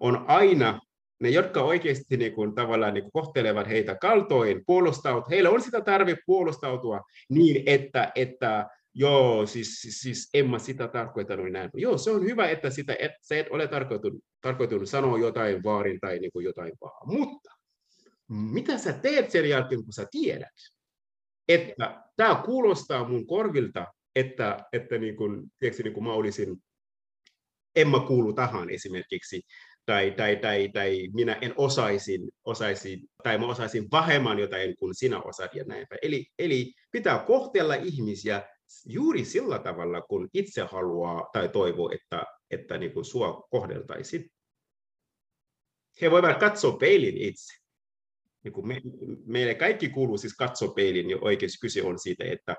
on 0.00 0.24
aina 0.28 0.80
ne, 1.20 1.28
jotka 1.28 1.62
oikeasti 1.62 2.16
niin 2.16 2.32
kuin, 2.32 2.54
tavallaan 2.54 2.94
niin 2.94 3.04
kuin, 3.04 3.12
kohtelevat 3.12 3.68
heitä 3.68 3.94
kaltoin, 3.94 4.62
puolustautua, 4.66 5.28
heillä 5.30 5.50
on 5.50 5.62
sitä 5.62 5.80
tarve 5.80 6.16
puolustautua 6.26 7.00
niin, 7.28 7.62
että, 7.66 8.12
että 8.14 8.66
joo, 8.94 9.46
siis, 9.46 9.80
siis, 9.80 10.00
siis 10.00 10.30
en 10.34 10.50
mä 10.50 10.58
sitä 10.58 10.88
tarkoittanut 10.88 11.52
näin. 11.52 11.70
Joo, 11.74 11.98
se 11.98 12.10
on 12.10 12.24
hyvä, 12.24 12.48
että 12.48 12.70
sitä, 12.70 12.96
et, 12.98 13.12
sä 13.22 13.36
et 13.36 13.46
ole 13.50 13.68
tarkoittanut, 13.68 14.20
tarkoittanut 14.40 14.88
sanoa 14.88 15.18
jotain 15.18 15.62
vaarin 15.62 16.00
tai 16.00 16.18
niin 16.18 16.32
kuin 16.32 16.44
jotain 16.44 16.72
pahaa. 16.80 17.06
Mutta 17.06 17.50
mitä 18.28 18.78
sä 18.78 18.92
teet 18.92 19.30
sen 19.30 19.48
jälkeen, 19.48 19.84
kun 19.84 19.92
sä 19.92 20.06
tiedät, 20.10 20.54
että 21.48 22.04
tämä 22.16 22.42
kuulostaa 22.44 23.08
mun 23.08 23.26
korvilta, 23.26 23.86
että, 24.16 24.58
että 24.72 24.98
niin 24.98 25.16
kuin, 25.16 25.52
tiedätkö, 25.58 25.82
niin 25.82 25.94
kuin 25.94 26.04
mä 26.04 26.12
olisin, 26.12 26.56
en 27.76 27.88
mä 27.88 28.00
kuulu 28.00 28.32
tähän 28.32 28.70
esimerkiksi, 28.70 29.42
tai, 29.86 30.10
tai, 30.10 30.36
tai, 30.36 30.68
tai 30.68 31.08
minä 31.12 31.38
en 31.40 31.54
osaisin, 31.56 32.30
osaisin, 32.44 33.00
tai 33.22 33.38
mä 33.38 33.46
osaisin 33.46 33.88
vähemmän 33.92 34.38
jotain 34.38 34.76
kuin 34.76 34.94
sinä 34.94 35.22
osaat 35.22 35.54
ja 35.54 35.64
näin. 35.64 35.86
Eli, 36.02 36.26
eli 36.38 36.72
pitää 36.90 37.18
kohtella 37.18 37.74
ihmisiä 37.74 38.42
juuri 38.86 39.24
sillä 39.24 39.58
tavalla, 39.58 40.00
kun 40.00 40.28
itse 40.34 40.62
haluaa 40.62 41.28
tai 41.32 41.48
toivoo, 41.48 41.90
että, 41.90 42.24
että 42.50 42.78
niin 42.78 42.92
kuin 42.92 43.04
sua 43.04 43.48
kohdeltaisiin. 43.50 44.30
He 46.00 46.10
voivat 46.10 46.38
katsoa 46.38 46.76
peilin 46.76 47.18
itse. 47.18 47.62
Niin 48.44 48.52
kuin 48.52 48.68
me, 48.68 48.80
meille 49.26 49.54
kaikki 49.54 49.88
kuuluu 49.88 50.18
siis 50.18 50.34
katsoa 50.34 50.74
peilin, 50.74 51.10
ja 51.10 51.18
oikeus 51.20 51.58
kyse 51.60 51.82
on 51.82 51.98
siitä, 51.98 52.24
että, 52.24 52.56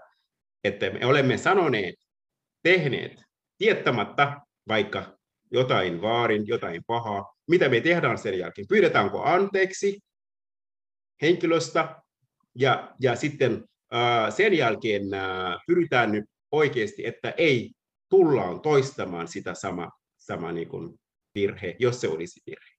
että 0.63 0.89
me 0.89 1.05
olemme 1.05 1.37
sanoneet, 1.37 1.95
tehneet, 2.63 3.23
tietämättä 3.57 4.41
vaikka 4.67 5.17
jotain 5.51 6.01
vaarin, 6.01 6.47
jotain 6.47 6.83
pahaa, 6.87 7.33
mitä 7.49 7.69
me 7.69 7.81
tehdään 7.81 8.17
sen 8.17 8.39
jälkeen. 8.39 8.67
Pyydetäänkö 8.67 9.17
anteeksi 9.23 9.99
henkilöstä 11.21 12.01
ja, 12.55 12.95
ja 13.01 13.15
sitten 13.15 13.63
sen 14.29 14.53
jälkeen 14.53 15.01
pyritään 15.67 16.11
nyt 16.11 16.25
oikeasti, 16.51 17.05
että 17.07 17.33
ei 17.37 17.71
tullaan 18.09 18.61
toistamaan 18.61 19.27
sitä 19.27 19.53
sama, 19.53 19.91
sama 20.17 20.51
niin 20.51 20.69
kuin 20.69 20.99
virhe, 21.35 21.75
jos 21.79 22.01
se 22.01 22.07
olisi 22.07 22.39
virhe. 22.45 22.73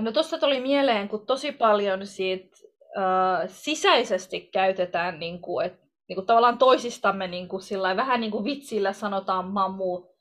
No 0.00 0.12
tuosta 0.12 0.38
tuli 0.38 0.60
mieleen, 0.60 1.08
kun 1.08 1.26
tosi 1.26 1.52
paljon 1.52 2.06
siitä 2.06 2.56
uh, 2.62 3.50
sisäisesti 3.50 4.40
käytetään, 4.52 5.18
niin 5.18 5.40
kuin, 5.40 5.66
että 5.66 5.85
niin 6.08 6.14
kuin 6.14 6.26
tavallaan 6.26 6.58
toisistamme 6.58 7.26
niin 7.26 7.48
kuin 7.48 7.62
sillä 7.62 7.96
vähän 7.96 8.20
niin 8.20 8.30
kuin 8.30 8.44
vitsillä 8.44 8.92
sanotaan 8.92 9.44
mamu 9.44 10.16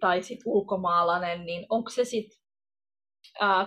tai 0.00 0.22
sit 0.22 0.40
ulkomaalainen, 0.44 1.46
niin 1.46 1.66
onko 1.68 1.90
se 1.90 2.04
sitten 2.04 2.38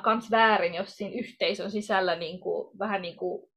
kans 0.02 0.32
väärin, 0.32 0.74
jos 0.74 0.96
siinä 0.96 1.20
yhteisön 1.20 1.72
sisällä 1.72 2.16
niin 2.16 2.40
kuin, 2.40 2.80
vähän 2.80 3.02
niin 3.02 3.18
kuin 3.18 3.50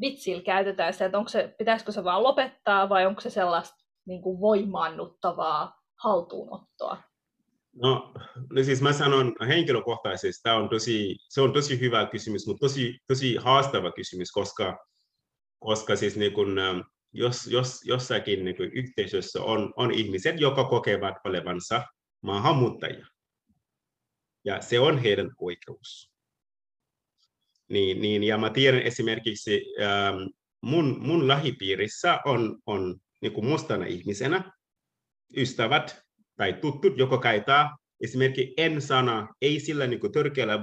vitsillä 0.00 0.42
käytetään 0.42 0.92
sitä, 0.92 1.04
että 1.04 1.18
onko 1.18 1.28
se, 1.28 1.54
pitäisikö 1.58 1.92
se 1.92 2.04
vaan 2.04 2.22
lopettaa 2.22 2.88
vai 2.88 3.06
onko 3.06 3.20
se 3.20 3.30
sellaista 3.30 3.76
niin 4.06 4.22
kuin 4.22 4.40
voimaannuttavaa 4.40 5.80
haltuunottoa? 6.02 7.02
No, 7.74 8.12
no 8.52 8.62
siis 8.62 8.82
mä 8.82 8.92
sanon 8.92 9.32
henkilökohtaisesti, 9.48 10.42
tämä 10.42 10.56
on 10.56 10.68
tosi, 10.68 11.16
se 11.28 11.40
on 11.40 11.52
tosi 11.52 11.80
hyvä 11.80 12.06
kysymys, 12.06 12.46
mutta 12.46 12.60
tosi, 12.60 12.98
tosi 13.08 13.36
haastava 13.36 13.92
kysymys, 13.92 14.32
koska, 14.32 14.86
koska 15.60 15.96
siis 15.96 16.16
niin 16.16 16.32
kun, 16.32 16.58
ähm, 16.58 16.80
jos, 17.12 17.46
jos 17.46 17.80
jossakin 17.84 18.44
niin 18.44 18.56
kun 18.56 18.66
yhteisössä 18.66 19.42
on, 19.42 19.72
on 19.76 19.90
ihmiset, 19.90 20.40
jotka 20.40 20.64
kokevat 20.64 21.14
olevansa 21.24 21.82
maahanmuuttajia, 22.22 23.06
ja 24.44 24.60
se 24.60 24.80
on 24.80 24.98
heidän 24.98 25.30
oikeus. 25.38 26.10
Niin, 27.68 28.00
niin, 28.00 28.22
ja 28.22 28.38
mä 28.38 28.50
tiedän 28.50 28.82
esimerkiksi, 28.82 29.64
ähm, 29.80 30.16
mun, 30.60 30.98
mun 31.00 31.28
lähipiirissä 31.28 32.20
on, 32.24 32.58
on 32.66 33.00
niin 33.20 33.32
kuin 33.32 33.46
mustana 33.46 33.86
ihmisenä 33.86 34.52
ystävät 35.36 36.02
tai 36.36 36.52
tuttut, 36.52 36.98
joko 36.98 37.18
käyttää 37.18 37.76
esimerkiksi 38.00 38.54
en-sana, 38.56 39.28
ei 39.42 39.60
sillä 39.60 39.86
niin 39.86 40.00
kuin 40.00 40.12
törkeällä, 40.12 40.58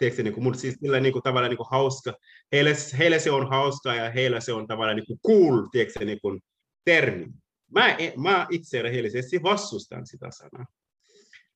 tiedätkö, 0.00 0.22
niin 0.22 0.34
kuin, 0.34 0.44
mutta 0.44 0.60
siis 0.60 0.74
sillä 0.80 1.00
niin 1.00 1.12
kuin, 1.12 1.22
tavallaan 1.22 1.50
niin 1.50 1.56
kuin 1.56 1.70
hauska. 1.70 2.12
Heille, 2.52 2.72
heille 2.98 3.18
se 3.18 3.30
on 3.30 3.48
hauska 3.48 3.94
ja 3.94 4.10
heillä 4.10 4.40
se 4.40 4.52
on 4.52 4.66
tavallaan 4.66 4.96
niin 4.96 5.06
kuin 5.06 5.20
cool, 5.26 5.66
tiedätkö, 5.72 6.04
niin 6.04 6.20
kuin, 6.22 6.40
termi. 6.84 7.26
Mä, 7.74 7.96
mä 8.16 8.46
itse 8.50 8.82
rehellisesti 8.82 9.42
vastustan 9.42 10.06
sitä 10.06 10.28
sanaa. 10.30 10.66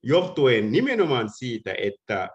Johtuen 0.02 0.72
nimenomaan 0.72 1.30
siitä, 1.30 1.74
että 1.78 2.28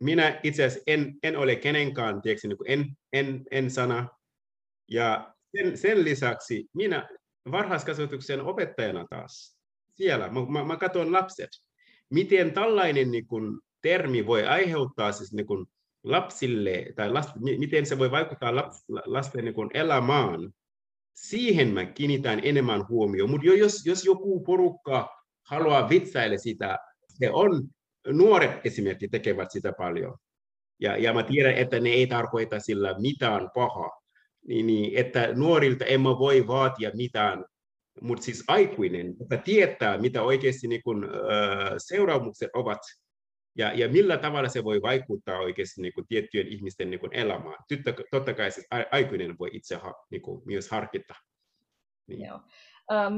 minä 0.00 0.40
itse 0.42 0.64
asiassa 0.64 0.84
en, 0.86 1.14
en 1.22 1.36
ole 1.36 1.56
kenenkään, 1.56 2.22
tiedätkö, 2.22 2.48
niin 2.48 2.58
en, 2.66 2.96
en, 3.12 3.44
en 3.50 3.70
sana. 3.70 4.08
Ja 4.90 5.34
sen, 5.56 5.78
sen 5.78 6.04
lisäksi 6.04 6.64
minä 6.74 7.08
varhaiskasvatuksen 7.50 8.42
opettajana 8.42 9.06
taas 9.10 9.58
siellä, 9.94 10.28
mä, 10.28 10.40
mä, 10.48 10.64
mä 10.64 10.76
katson 10.76 11.12
lapset, 11.12 11.50
miten 12.10 12.52
tällainen 12.52 13.10
niin 13.10 13.26
kuin, 13.26 13.60
termi 13.82 14.26
voi 14.26 14.46
aiheuttaa 14.46 15.12
siis 15.12 15.32
niin 15.32 15.46
kuin, 15.46 15.66
lapsille, 16.04 16.86
tai 16.96 17.10
last, 17.10 17.30
miten 17.58 17.86
se 17.86 17.98
voi 17.98 18.10
vaikuttaa 18.10 18.56
laps, 18.56 18.84
lasten 18.88 19.44
niin 19.44 19.54
kuin, 19.54 19.70
elämään, 19.74 20.50
siihen 21.14 21.68
mä 21.68 21.84
kiinnitän 21.84 22.40
enemmän 22.42 22.88
huomioon. 22.88 23.30
Mutta 23.30 23.46
jos, 23.46 23.86
jos 23.86 24.04
joku 24.04 24.40
porukka 24.40 25.08
haluaa 25.46 25.88
vitsailla 25.88 26.38
sitä, 26.38 26.78
se 27.08 27.30
on, 27.30 27.62
nuoret 28.06 28.66
esimerkiksi 28.66 29.08
tekevät 29.08 29.50
sitä 29.50 29.72
paljon. 29.78 30.16
Ja, 30.80 30.96
ja 30.96 31.12
mä 31.12 31.22
tiedän, 31.22 31.54
että 31.54 31.80
ne 31.80 31.90
ei 31.90 32.06
tarkoita 32.06 32.60
sillä 32.60 32.94
mitään 33.00 33.50
pahaa. 33.54 33.90
Niin, 34.48 34.66
niin, 34.66 34.98
että 34.98 35.32
nuorilta 35.34 35.84
emme 35.84 36.08
voi 36.08 36.46
vaatia 36.46 36.90
mitään, 36.94 37.44
mutta 38.00 38.24
siis 38.24 38.44
aikuinen, 38.48 39.14
että 39.20 39.36
tietää, 39.36 39.98
mitä 39.98 40.22
oikeasti 40.22 40.68
niin 40.68 40.82
kun, 40.82 41.04
äh, 41.04 41.74
seuraamukset 41.78 42.50
ovat, 42.54 42.78
ja, 43.58 43.72
ja 43.72 43.88
millä 43.88 44.16
tavalla 44.16 44.48
se 44.48 44.64
voi 44.64 44.82
vaikuttaa 44.82 45.38
oikeasti 45.38 45.82
niin 45.82 45.92
kuin 45.92 46.06
tiettyjen 46.06 46.48
ihmisten 46.48 46.90
niin 46.90 47.00
kuin 47.00 47.14
elämään. 47.14 47.56
Tyttö, 47.68 47.94
totta 48.10 48.34
kai 48.34 48.50
siis 48.50 48.66
aikuinen 48.92 49.38
voi 49.38 49.50
itse 49.52 49.76
ha, 49.76 49.94
niin 50.10 50.22
kuin, 50.22 50.42
myös 50.44 50.70
harkita. 50.70 51.14
Niin. 52.06 52.26
Joo. 52.26 52.40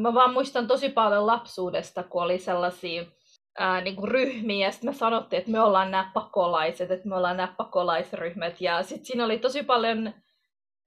Mä 0.00 0.14
vaan 0.14 0.32
muistan 0.32 0.66
tosi 0.66 0.88
paljon 0.88 1.26
lapsuudesta, 1.26 2.02
kun 2.02 2.22
oli 2.22 2.38
sellaisia 2.38 3.04
ää, 3.58 3.80
niin 3.80 3.96
kuin 3.96 4.10
ryhmiä, 4.10 4.66
ja 4.66 4.72
sitten 4.72 4.90
me 4.90 4.94
sanottiin, 4.94 5.38
että 5.38 5.50
me 5.50 5.60
ollaan 5.60 5.90
nämä 5.90 6.10
pakolaiset, 6.14 6.90
että 6.90 7.08
me 7.08 7.16
ollaan 7.16 7.36
nämä 7.36 7.54
pakolaisryhmät, 7.56 8.60
ja 8.60 8.82
sitten 8.82 9.04
siinä 9.06 9.24
oli 9.24 9.38
tosi 9.38 9.62
paljon 9.62 10.14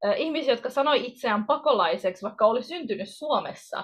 ää, 0.04 0.14
ihmisiä, 0.14 0.54
jotka 0.54 0.70
sanoi 0.70 1.06
itseään 1.06 1.46
pakolaiseksi, 1.46 2.24
vaikka 2.24 2.46
oli 2.46 2.64
syntynyt 2.64 3.10
Suomessa, 3.10 3.84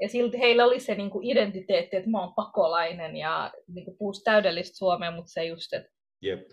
ja 0.00 0.08
silti 0.08 0.38
heillä 0.38 0.64
oli 0.64 0.80
se 0.80 0.94
niin 0.94 1.10
kuin 1.10 1.24
identiteetti, 1.24 1.96
että 1.96 2.10
mä 2.10 2.20
oon 2.20 2.34
pakolainen 2.34 3.16
ja 3.16 3.52
niin 3.68 3.84
kuin 3.84 4.14
täydellistä 4.24 4.76
suomea, 4.76 5.10
mutta 5.10 5.32
se 5.32 5.44
just, 5.44 5.72
että... 5.72 5.92
Jep. 6.20 6.50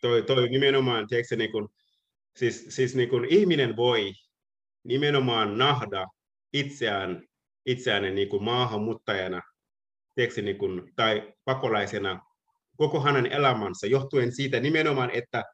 Toi, 0.00 0.22
toi 0.22 0.48
nimenomaan, 0.48 1.06
tiedätkö, 1.06 1.36
niin 1.36 1.52
kuin, 1.52 1.68
siis, 2.36 2.66
siis 2.68 2.94
niin 2.94 3.08
kuin 3.08 3.24
ihminen 3.24 3.76
voi 3.76 4.12
nimenomaan 4.84 5.58
nähdä 5.58 6.06
itseään, 6.52 7.22
itseään 7.66 8.14
niin 8.14 8.28
kuin 8.28 8.44
maahanmuuttajana 8.44 9.42
tiedätkö, 10.14 10.42
niin 10.42 10.58
kuin, 10.58 10.92
tai 10.96 11.32
pakolaisena 11.44 12.20
koko 12.76 13.00
hänen 13.00 13.26
elämänsä 13.26 13.86
johtuen 13.86 14.32
siitä 14.32 14.60
nimenomaan, 14.60 15.10
että 15.10 15.44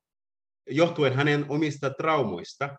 johtuen 0.71 1.15
hänen 1.15 1.47
omista 1.49 1.91
traumoista, 1.91 2.77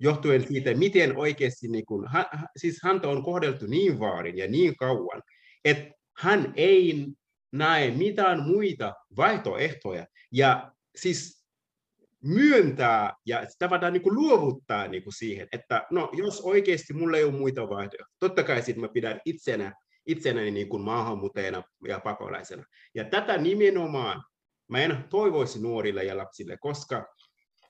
johtuen 0.00 0.46
siitä, 0.48 0.74
miten 0.74 1.16
oikeasti, 1.16 1.68
niin 1.68 1.86
kuin, 1.86 2.08
hän, 2.08 2.24
siis 2.56 2.80
häntä 2.82 3.08
on 3.08 3.22
kohdeltu 3.22 3.66
niin 3.66 4.00
vaarin 4.00 4.38
ja 4.38 4.48
niin 4.48 4.76
kauan, 4.76 5.22
että 5.64 5.94
hän 6.18 6.52
ei 6.56 7.06
näe 7.52 7.90
mitään 7.90 8.42
muita 8.42 8.94
vaihtoehtoja. 9.16 10.06
Ja 10.32 10.72
siis 10.96 11.44
myöntää 12.24 13.12
ja 13.26 13.46
tavallaan 13.58 13.92
niin 13.92 14.02
kuin 14.02 14.14
luovuttaa 14.14 14.88
niin 14.88 15.02
kuin 15.02 15.14
siihen, 15.14 15.48
että 15.52 15.86
no, 15.90 16.10
jos 16.12 16.40
oikeasti 16.40 16.92
mulla 16.92 17.16
ei 17.16 17.24
ole 17.24 17.32
muita 17.32 17.68
vaihtoehtoja, 17.68 18.16
totta 18.18 18.42
kai 18.42 18.62
sitten 18.62 18.80
mä 18.80 18.88
pidän 18.88 19.20
itsenä, 19.24 19.72
itsenäni 20.06 20.50
niin 20.50 20.68
kuin 20.68 20.82
maahanmuuttajana 20.82 21.62
ja 21.88 22.00
pakolaisena. 22.00 22.64
Ja 22.94 23.04
tätä 23.04 23.38
nimenomaan 23.38 24.22
mä 24.68 24.78
en 24.78 25.04
toivoisi 25.10 25.62
nuorille 25.62 26.04
ja 26.04 26.16
lapsille, 26.16 26.56
koska 26.60 27.06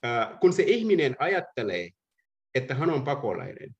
äh, 0.05 0.41
kun 0.41 0.53
se 0.53 0.63
ihminen 0.63 1.17
ajattelee, 1.19 1.89
että 2.59 2.75
hän 2.75 2.91
on 2.91 3.05
pakolainen 3.05 3.77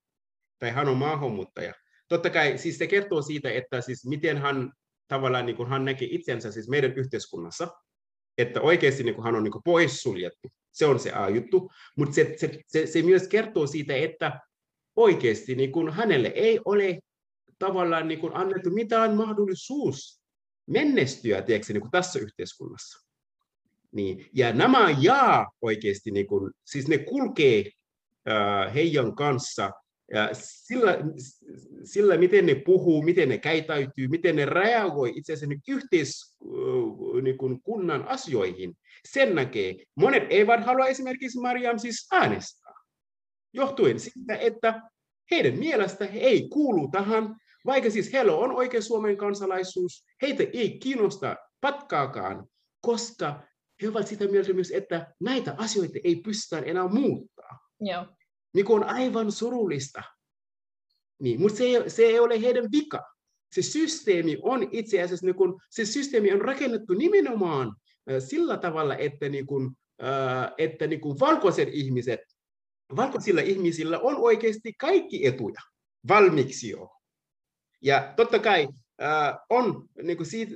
tai 0.59 0.71
hän 0.71 0.89
on 0.89 0.97
maahanmuuttaja. 0.97 1.75
Totta 2.09 2.31
kai 2.31 2.59
siis 2.59 2.79
se 2.79 2.87
kertoo 2.87 3.23
siitä, 3.23 3.51
että 3.51 3.81
siis 3.81 4.07
miten 4.07 4.39
hän 4.39 4.73
tavallaan 5.09 5.47
niin 5.47 5.57
kuin 5.57 5.69
hän 5.69 5.85
näkee 5.85 6.09
itsensä 6.11 6.53
siis 6.53 6.69
meidän 6.69 6.93
yhteiskunnassa, 6.93 7.69
että 8.39 8.61
oikeasti 8.61 9.03
niin 9.03 9.15
kuin 9.15 9.25
hän 9.25 9.35
on 9.35 9.45
niin 9.45 9.53
kuin 9.53 9.63
poissuljettu. 9.65 10.49
Se 10.73 10.87
on 10.87 11.01
se 11.01 11.13
A-juttu, 11.13 11.71
mutta 11.97 12.15
se, 12.15 12.35
se, 12.37 12.61
se, 12.67 12.87
se 12.87 13.03
myös 13.03 13.29
kertoo 13.29 13.67
siitä, 13.67 13.95
että 13.97 14.41
oikeasti 14.97 15.55
niin 15.55 15.73
kuin 15.73 15.93
hänelle 15.93 16.29
ei 16.29 16.61
ole 16.65 16.99
tavallaan 17.59 18.09
niin 18.09 18.21
kuin 18.21 18.37
annettu 18.37 18.71
mitään 18.71 19.17
mahdollisuus 19.17 20.23
menestyä 20.67 21.43
tiedätkö, 21.43 21.73
niin 21.73 21.81
kuin 21.81 21.91
tässä 21.91 22.19
yhteiskunnassa. 22.19 23.09
Niin. 23.93 24.27
Ja 24.33 24.53
nämä 24.53 24.97
jaa 25.01 25.51
oikeasti, 25.63 26.11
niin 26.11 26.27
kuin, 26.27 26.53
siis 26.65 26.89
ne 26.89 26.99
kulkee 26.99 27.71
heidän 28.75 29.15
kanssa 29.15 29.71
sillä, 30.33 30.99
sillä, 31.85 32.17
miten 32.17 32.47
ne 32.47 32.55
puhuu, 32.55 33.03
miten 33.03 33.29
ne 33.29 33.39
käytäytyy, 33.39 34.09
miten 34.09 34.37
ne 34.37 34.45
reagoi 34.45 35.13
itse 35.17 35.33
asiassa 35.33 35.55
yhteiskunnan 35.69 37.25
niin 38.01 38.09
asioihin, 38.09 38.75
sen 39.13 39.35
näkee. 39.35 39.77
Monet 39.95 40.23
eivät 40.31 40.65
halua 40.65 40.87
esimerkiksi 40.87 41.41
Mariam 41.41 41.79
siis 41.79 42.09
äänestää, 42.13 42.75
johtuen 43.53 44.01
siitä, 44.01 44.37
että 44.37 44.83
heidän 45.31 45.59
mielestä 45.59 46.07
he 46.07 46.19
ei 46.19 46.49
kuulu 46.49 46.89
tähän, 46.89 47.37
vaikka 47.67 47.91
siis 47.91 48.13
heillä 48.13 48.35
on 48.35 48.53
oikein 48.53 48.83
Suomen 48.83 49.17
kansalaisuus, 49.17 50.05
heitä 50.23 50.45
ei 50.53 50.79
kiinnosta 50.79 51.37
patkaakaan, 51.61 52.47
koska 52.81 53.43
he 53.83 53.89
ovat 53.89 54.07
sitä 54.07 54.29
mieltä 54.29 54.53
myös, 54.53 54.71
että 54.71 55.15
näitä 55.21 55.55
asioita 55.59 55.99
ei 56.05 56.17
pystytä 56.17 56.63
enää 56.63 56.89
muuttaa. 56.89 57.59
Joo 57.81 58.07
mikä 58.55 58.73
on 58.73 58.85
aivan 58.85 59.33
surullista. 59.33 60.03
Niin, 61.19 61.41
mutta 61.41 61.59
se 61.59 61.65
ei, 61.65 61.91
se 61.91 62.03
ei 62.03 62.19
ole 62.19 62.41
heidän 62.41 62.69
vika. 62.73 63.03
Se 63.53 63.63
systeemi 63.63 64.39
on 64.43 64.69
itse 64.73 65.03
asiassa, 65.03 65.27
niin 65.27 65.35
kun, 65.35 65.61
se 65.71 65.85
systeemi 65.85 66.33
on 66.33 66.41
rakennettu 66.41 66.95
nimenomaan 66.95 67.77
sillä 68.19 68.57
tavalla, 68.57 68.97
että, 68.97 69.29
niin 69.29 69.47
kun, 69.47 69.77
että 70.59 70.87
niin 70.87 71.01
kun 71.01 71.21
valkoiset 71.21 71.69
ihmiset, 71.73 72.21
valkoisilla 72.97 73.41
ihmisillä 73.41 73.99
on 73.99 74.17
oikeasti 74.17 74.73
kaikki 74.73 75.27
etuja 75.27 75.61
valmiiksi 76.09 76.71
jo. 76.71 76.91
Ja 77.83 78.13
totta 78.17 78.39
kai 78.39 78.69
on, 79.51 79.89
niin 80.03 80.17
kuin 80.17 80.27
siitä, 80.27 80.55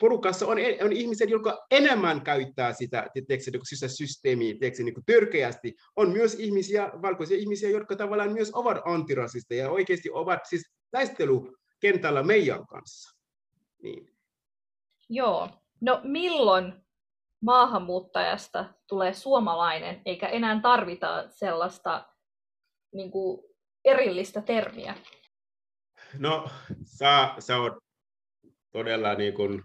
porukassa 0.00 0.46
on, 0.46 0.58
on 0.84 0.92
ihmiset, 0.92 1.30
jotka 1.30 1.66
enemmän 1.70 2.22
käyttää 2.22 2.72
sitä, 2.72 3.06
tiedätkö, 3.12 3.50
niin 3.50 3.60
sitä 3.64 3.88
systeemiä 3.88 4.54
tiedätkö, 4.60 4.82
niin 4.82 4.94
kuin 4.94 5.04
törkeästi. 5.06 5.74
On 5.96 6.10
myös 6.10 6.34
ihmisiä, 6.34 6.90
valkoisia 7.02 7.38
ihmisiä, 7.38 7.70
jotka 7.70 7.96
tavallaan 7.96 8.32
myös 8.32 8.50
ovat 8.54 8.78
antirasisteja 8.84 9.64
ja 9.64 9.70
oikeasti 9.70 10.10
ovat 10.10 10.40
siis 10.48 10.72
taistelukentällä 10.90 12.22
meidän 12.22 12.66
kanssa. 12.66 13.18
Niin. 13.82 14.16
Joo. 15.08 15.48
No 15.80 16.00
milloin 16.04 16.72
maahanmuuttajasta 17.40 18.74
tulee 18.86 19.12
suomalainen, 19.14 20.02
eikä 20.06 20.28
enää 20.28 20.60
tarvita 20.62 21.24
sellaista 21.28 22.06
niin 22.92 23.10
kuin 23.10 23.40
erillistä 23.84 24.42
termiä? 24.42 24.94
No, 26.18 26.50
sä, 26.84 27.34
sä 27.38 27.58
oot 27.58 27.72
todella 28.72 29.14
niin 29.14 29.34
kuin 29.34 29.62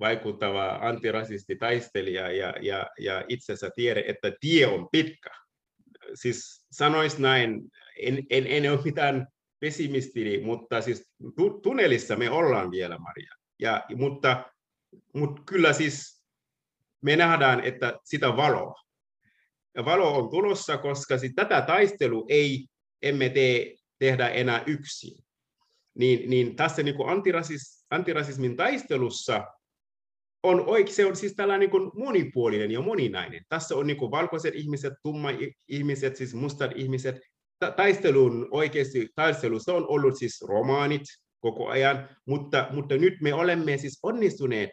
vaikuttava 0.00 0.78
antirasistitaistelija 0.82 2.32
ja, 2.32 2.54
ja, 2.60 2.86
ja 3.00 3.24
itse 3.28 3.52
asiassa 3.52 3.70
tiedä, 3.74 4.02
että 4.06 4.32
tie 4.40 4.66
on 4.66 4.88
pitkä. 4.92 5.30
Siis 6.14 6.66
sanois 6.70 7.18
näin, 7.18 7.70
en, 7.96 8.22
en, 8.30 8.46
en 8.46 8.72
ole 8.72 8.80
mitään 8.84 9.26
pessimisti, 9.60 10.40
mutta 10.40 10.80
siis 10.80 11.12
tu, 11.36 11.60
tunnelissa 11.60 12.16
me 12.16 12.30
ollaan 12.30 12.70
vielä, 12.70 12.98
Maria. 12.98 13.34
Ja, 13.58 13.84
mutta, 13.96 14.52
mutta 15.14 15.42
kyllä 15.46 15.72
siis 15.72 16.24
me 17.02 17.16
nähdään, 17.16 17.60
että 17.60 17.98
sitä 18.04 18.36
valoa. 18.36 18.74
Ja 19.74 19.84
valo 19.84 20.18
on 20.18 20.30
tulossa, 20.30 20.78
koska 20.78 21.18
sit 21.18 21.32
tätä 21.36 21.60
taistelu 21.62 22.26
ei 22.28 22.66
emme 23.02 23.28
tee, 23.28 23.74
tehdä 23.98 24.28
enää 24.28 24.62
yksin 24.66 25.25
niin, 25.98 26.30
niin 26.30 26.56
tässä 26.56 26.82
niin 26.82 26.94
kuin 26.94 27.08
antirasis, 27.08 27.86
antirasismin 27.90 28.56
taistelussa 28.56 29.44
on, 30.42 30.64
oik, 30.66 30.88
se 30.88 31.06
on 31.06 31.16
siis 31.16 31.34
tällainen 31.34 31.70
niin 31.70 31.90
monipuolinen 31.94 32.70
ja 32.70 32.80
moninainen. 32.80 33.44
Tässä 33.48 33.76
on 33.76 33.86
niin 33.86 33.96
kuin 33.96 34.10
valkoiset 34.10 34.54
ihmiset, 34.54 34.92
tumma 35.02 35.28
ihmiset, 35.68 36.16
siis 36.16 36.34
mustat 36.34 36.70
ihmiset. 36.74 37.16
Taistelun 37.76 38.48
oikeasti 38.50 39.08
taistelussa 39.14 39.74
on 39.74 39.86
ollut 39.88 40.18
siis 40.18 40.44
romaanit 40.48 41.02
koko 41.40 41.68
ajan, 41.68 42.08
mutta, 42.26 42.68
mutta 42.70 42.96
nyt 42.96 43.14
me 43.20 43.34
olemme 43.34 43.78
siis 43.78 43.98
onnistuneet 44.02 44.70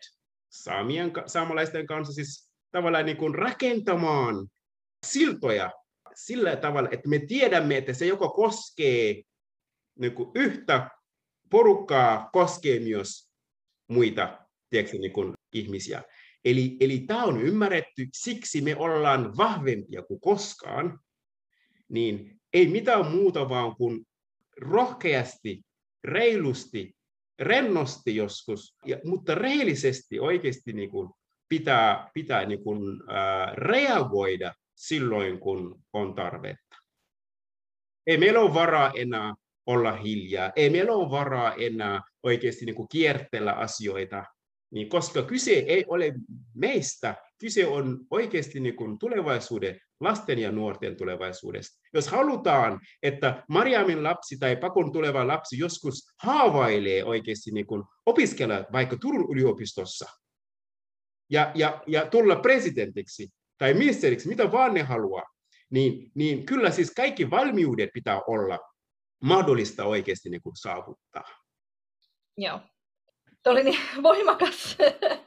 saamien, 0.52 1.12
saamalaisten 1.26 1.88
kanssa 1.88 2.14
siis 2.14 2.52
tavallaan 2.72 3.06
niin 3.06 3.18
kuin 3.18 3.36
rakentamaan 3.36 4.48
siltoja 5.06 5.72
sillä 6.16 6.56
tavalla, 6.56 6.90
että 6.92 7.10
me 7.10 7.20
tiedämme, 7.20 7.78
että 7.78 7.94
se 7.94 8.06
joko 8.06 8.30
koskee 8.30 9.22
niin 10.00 10.16
kuin 10.16 10.32
yhtä 10.36 10.90
porukkaa 11.54 12.30
koskee 12.34 12.80
myös 12.80 13.30
muita 13.88 14.40
tiedätkö, 14.70 14.98
niin 14.98 15.14
kuin 15.14 15.34
ihmisiä. 15.54 16.04
Eli, 16.46 16.78
eli 16.80 17.00
tämä 17.00 17.24
on 17.24 17.42
ymmärretty, 17.42 18.08
siksi 18.14 18.62
me 18.62 18.76
ollaan 18.76 19.38
vahvempia 19.38 20.02
kuin 20.02 20.20
koskaan, 20.22 21.00
niin 21.90 22.42
ei 22.54 22.68
mitään 22.68 23.12
muuta 23.12 23.50
vaan 23.50 23.76
kuin 23.76 24.06
rohkeasti, 24.58 25.62
reilusti, 26.04 26.96
rennosti 27.40 28.16
joskus, 28.16 28.76
ja, 28.86 28.98
mutta 29.04 29.36
rehellisesti 29.36 30.20
oikeasti 30.20 30.74
niin 30.74 30.90
kuin 30.90 31.10
pitää, 31.50 32.12
pitää 32.14 32.46
niin 32.46 32.64
kuin, 32.64 33.02
ää, 33.10 33.54
reagoida 33.56 34.54
silloin, 34.76 35.40
kun 35.40 35.82
on 35.94 36.16
tarvetta. 36.16 36.76
Ei 38.08 38.18
meillä 38.18 38.40
ole 38.40 38.54
varaa 38.54 38.92
enää 38.96 39.34
olla 39.66 39.96
hiljaa, 39.96 40.52
ei 40.56 40.70
meillä 40.70 40.94
ole 40.94 41.12
varaa 41.12 41.54
enää 41.54 42.02
oikeasti 42.24 42.66
niin 42.66 42.76
kuin 42.76 42.88
kiertellä 42.92 43.52
asioita, 43.52 44.26
niin 44.72 44.90
koska 44.90 45.22
kyse 45.22 45.52
ei 45.52 45.86
ole 45.88 46.14
meistä, 46.56 47.16
kyse 47.40 47.68
on 47.68 48.00
oikeasti 48.10 48.60
niin 48.60 48.76
kuin 48.76 49.00
tulevaisuuden, 49.00 49.80
lasten 50.00 50.40
ja 50.40 50.52
nuorten 50.52 50.98
tulevaisuudesta. 50.98 51.80
Jos 51.94 52.08
halutaan, 52.08 52.80
että 53.04 53.44
Mariamin 53.50 54.04
lapsi 54.04 54.38
tai 54.40 54.56
pakon 54.56 54.92
tuleva 54.92 55.28
lapsi 55.28 55.58
joskus 55.58 56.08
haavailee 56.24 57.04
oikeasti 57.04 57.52
niin 57.52 57.66
kuin 57.68 57.84
opiskella 58.06 58.66
vaikka 58.72 58.98
Turun 58.98 59.32
yliopistossa 59.32 60.06
ja, 61.30 61.52
ja, 61.56 61.84
ja 61.88 62.06
tulla 62.06 62.36
presidentiksi 62.36 63.30
tai 63.58 63.74
ministeriksi, 63.74 64.28
mitä 64.28 64.52
vaan 64.52 64.74
ne 64.74 64.84
haluaa, 64.84 65.24
niin, 65.70 66.12
niin 66.16 66.46
kyllä 66.46 66.72
siis 66.72 66.92
kaikki 66.92 67.30
valmiudet 67.30 67.90
pitää 67.94 68.22
olla 68.28 68.60
mahdollista 69.24 69.86
oikeasti 69.86 70.30
niin 70.30 70.42
kuin 70.42 70.56
saavuttaa. 70.56 71.24
Joo. 72.38 72.60
Tuo 73.44 73.54
oli 73.54 73.64
niin 73.64 73.80
voimakas 74.04 74.78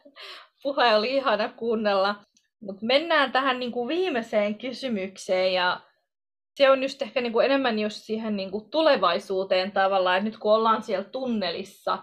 puhe, 0.63 0.97
oli 0.97 1.15
ihana 1.15 1.49
kuunnella. 1.49 2.15
Mutta 2.61 2.87
mennään 2.87 3.33
tähän 3.33 3.61
niin 3.61 3.73
kuin 3.73 3.89
viimeiseen 3.89 4.59
kysymykseen 4.59 5.53
ja 5.53 5.81
se 6.57 6.71
on 6.71 6.83
just 6.83 7.03
ehkä 7.03 7.21
niin 7.21 7.33
kuin 7.33 7.47
enemmän 7.47 7.79
just 7.79 7.97
siihen 7.97 8.37
niin 8.37 8.51
kuin 8.51 8.71
tulevaisuuteen 8.71 9.73
tavallaan, 9.73 10.17
että 10.17 10.31
nyt 10.31 10.39
kun 10.39 10.53
ollaan 10.53 10.83
siellä 10.83 11.05
tunnelissa, 11.05 11.99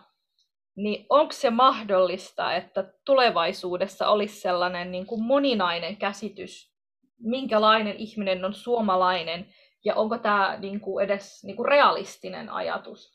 niin 0.76 1.06
onko 1.10 1.32
se 1.32 1.50
mahdollista, 1.50 2.56
että 2.56 2.94
tulevaisuudessa 3.06 4.08
olisi 4.08 4.42
sellainen 4.42 4.92
niin 4.92 5.06
kuin 5.06 5.24
moninainen 5.24 5.98
käsitys, 5.98 6.74
minkälainen 7.20 7.96
ihminen 7.96 8.46
on 8.46 8.54
suomalainen, 8.54 9.54
ja 9.86 9.96
onko 9.96 10.18
tämä 10.18 10.58
niin 10.60 10.80
kuin 10.80 11.06
edes 11.06 11.44
niin 11.44 11.56
kuin 11.56 11.68
realistinen 11.68 12.50
ajatus? 12.50 13.12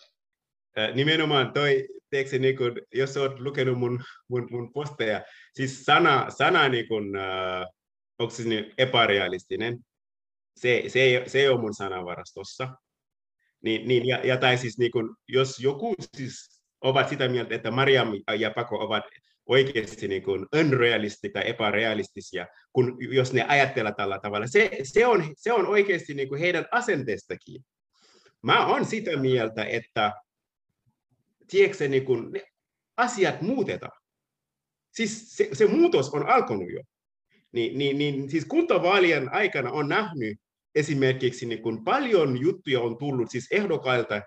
Nimenomaan 0.94 1.52
toi, 1.52 1.88
teeksi, 2.10 2.38
niin 2.38 2.56
kuin, 2.56 2.72
jos 2.94 3.16
olet 3.16 3.40
lukenut 3.40 3.78
mun, 3.78 4.00
mun, 4.28 4.48
mun 4.50 4.72
posteja, 4.72 5.22
siis 5.54 5.84
sana, 5.84 6.30
sana 6.30 6.68
niin 6.68 6.88
kuin, 6.88 7.16
äh, 7.16 7.66
onko 8.18 8.34
se 8.34 8.42
niin 8.42 8.74
epärealistinen, 8.78 9.78
se, 10.56 10.84
se, 10.88 11.00
ei, 11.00 11.28
se 11.28 11.38
ei 11.38 11.48
ole 11.48 11.60
mun 11.60 11.74
sanavarastossa. 11.74 12.68
Niin, 13.64 13.88
niin, 13.88 14.06
ja, 14.06 14.26
ja 14.26 14.36
tai 14.36 14.58
siis 14.58 14.78
niin 14.78 14.90
kuin, 14.90 15.16
jos 15.28 15.60
joku 15.60 15.94
siis 16.16 16.60
ovat 16.80 17.08
sitä 17.08 17.28
mieltä, 17.28 17.54
että 17.54 17.70
Mariam 17.70 18.08
ja 18.38 18.50
Pako 18.50 18.78
ovat 18.78 19.04
oikeasti 19.48 20.08
niin 20.08 20.22
kuin 20.22 20.46
unrealisti 20.56 21.28
tai 21.28 21.42
epärealistisia, 21.46 22.46
kun, 22.72 22.96
jos 23.00 23.32
ne 23.32 23.44
ajattelee 23.48 23.94
tällä 23.96 24.18
tavalla. 24.22 24.46
Se, 24.46 24.70
se, 24.82 25.06
on, 25.06 25.34
se 25.36 25.52
on 25.52 25.66
oikeasti 25.66 26.14
niin 26.14 26.28
kuin 26.28 26.40
heidän 26.40 26.66
asenteestakin. 26.70 27.64
Mä 28.42 28.66
olen 28.66 28.84
sitä 28.84 29.16
mieltä, 29.16 29.64
että 29.64 30.12
tiedätkö, 31.50 31.88
niin 31.88 32.04
kuin, 32.04 32.32
ne 32.32 32.42
asiat 32.96 33.42
muutetaan. 33.42 34.00
Siis 34.92 35.36
se, 35.36 35.48
se 35.52 35.66
muutos 35.66 36.10
on 36.10 36.28
alkanut 36.28 36.72
jo. 36.72 36.82
Niin, 37.52 37.78
niin, 37.78 37.98
niin, 37.98 38.30
siis 38.30 38.44
kuntavaalien 38.44 39.32
aikana 39.32 39.70
on 39.70 39.88
nähnyt 39.88 40.38
esimerkiksi 40.74 41.46
niin 41.46 41.62
kuin 41.62 41.84
paljon 41.84 42.40
juttuja 42.40 42.80
on 42.80 42.98
tullut 42.98 43.30
siis 43.30 43.46
ehdokkailta, 43.50 44.14
Uh, 44.16 44.22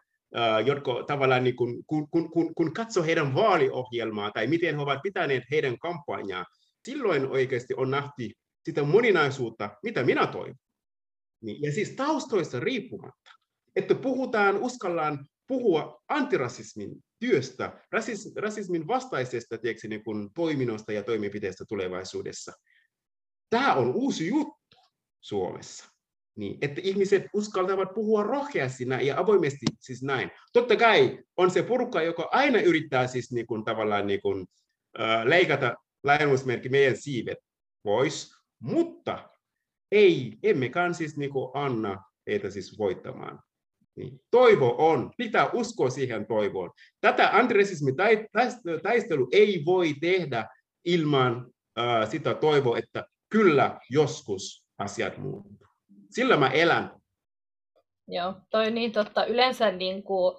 jotka 0.66 1.04
tavallaan 1.08 1.44
niin 1.44 1.56
kun, 1.56 1.84
kun, 1.88 2.10
kun, 2.10 2.32
kun, 2.32 2.56
kun 2.56 2.74
katsoo 2.74 3.04
heidän 3.04 3.36
vaaliohjelmaa 3.36 4.32
tai 4.32 4.48
miten 4.48 4.76
he 4.76 4.82
ovat 4.82 5.02
pitäneet 5.04 5.44
heidän 5.52 5.80
kampanjaa, 5.80 6.46
silloin 6.86 7.28
oikeasti 7.28 7.74
on 7.78 7.92
nähty 7.92 8.30
sitä 8.66 8.84
moninaisuutta, 8.84 9.70
mitä 9.84 10.04
minä 10.04 10.28
toivon. 10.28 10.56
Niin, 11.42 11.62
ja 11.62 11.72
siis 11.72 11.90
taustoista 11.90 12.60
riippumatta, 12.60 13.32
että 13.76 13.96
puhutaan, 13.96 14.58
uskallaan 14.58 15.26
puhua 15.48 16.02
antirasismin 16.08 16.90
työstä, 17.20 17.82
rasis, 17.92 18.36
rasismin 18.36 18.88
vastaisesta 18.88 19.58
tiedätkö, 19.58 19.88
niin 19.88 20.04
kuin 20.04 20.30
toiminnosta 20.34 20.92
ja 20.92 21.04
toimenpiteestä 21.04 21.66
tulevaisuudessa. 21.68 22.52
Tämä 23.50 23.74
on 23.74 23.96
uusi 23.96 24.28
juttu 24.28 24.78
Suomessa. 25.22 25.91
Niin, 26.36 26.58
että 26.62 26.82
ihmiset 26.84 27.24
uskaltavat 27.34 27.94
puhua 27.94 28.24
rohkeasti 28.24 28.86
ja 29.02 29.20
avoimesti 29.20 29.66
siis 29.80 30.04
näin. 30.04 30.32
Totta 30.54 30.76
kai 30.76 31.20
on 31.38 31.52
se 31.52 31.64
porukka, 31.64 32.02
joka 32.02 32.30
aina 32.32 32.62
yrittää 32.62 33.08
siis 33.08 33.32
niin 33.32 33.48
kuin, 33.48 33.66
tavallaan 33.66 34.08
niin 34.08 34.22
kuin, 34.22 34.46
äh, 35.00 35.26
leikata 35.26 35.76
lainausmerkki 36.04 36.70
meidän 36.70 36.98
siivet 36.98 37.38
pois, 37.84 38.36
mutta 38.60 39.30
ei, 39.92 40.38
emmekaan 40.44 40.94
siis 40.94 41.18
niin 41.18 41.32
kuin, 41.32 41.52
anna 41.54 42.04
heitä 42.28 42.50
siis 42.50 42.78
voittamaan. 42.78 43.40
Niin. 43.96 44.20
Toivo 44.32 44.76
on, 44.78 45.12
pitää 45.18 45.50
uskoa 45.54 45.90
siihen 45.90 46.28
toivoon. 46.28 46.72
Tätä 47.02 47.30
antirasismin 47.38 47.96
taistelu 48.84 49.28
ei 49.32 49.66
voi 49.66 49.94
tehdä 50.02 50.48
ilman 50.86 51.52
äh, 51.80 52.10
sitä 52.10 52.34
toivoa, 52.34 52.78
että 52.78 53.06
kyllä 53.30 53.80
joskus 53.90 54.66
asiat 54.78 55.18
muuttuu. 55.18 55.71
Sillä 56.12 56.38
mä 56.38 56.50
elän. 56.50 57.02
Joo, 58.08 58.34
toi 58.50 58.72
niin 58.72 58.92
totta. 58.92 59.26
Yleensä 59.26 59.72
niin 59.72 60.04
kuin, 60.04 60.38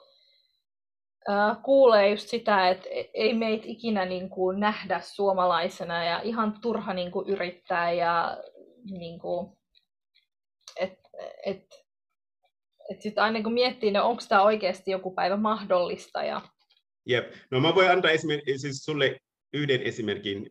äh, 1.30 1.62
kuulee 1.62 2.10
just 2.10 2.28
sitä, 2.28 2.68
että 2.68 2.88
e-, 2.90 3.10
ei 3.14 3.34
meitä 3.34 3.64
ikinä 3.66 4.04
niin 4.04 4.30
kuin, 4.30 4.60
nähdä 4.60 5.00
suomalaisena 5.00 6.04
ja 6.04 6.20
ihan 6.20 6.60
turha 6.60 6.94
niin 6.94 7.10
kuin, 7.10 7.28
yrittää 7.28 7.92
ja 7.92 8.38
niin 8.90 9.18
kuin, 9.18 9.56
et, 10.76 10.98
et, 11.46 11.64
että 12.90 13.02
sitten 13.02 13.24
aina 13.24 13.42
kun 13.42 13.52
miettii, 13.52 13.90
no 13.90 14.08
onko 14.08 14.22
tämä 14.28 14.42
oikeasti 14.42 14.90
joku 14.90 15.14
päivä 15.14 15.36
mahdollista. 15.36 16.22
Ja... 16.22 16.40
Jep. 17.06 17.32
No 17.50 17.60
mä 17.60 17.74
voin 17.74 17.90
antaa 17.90 18.10
esimerk- 18.10 18.58
siis 18.58 18.84
sulle 18.84 19.20
yhden 19.52 19.82
esimerkin. 19.82 20.50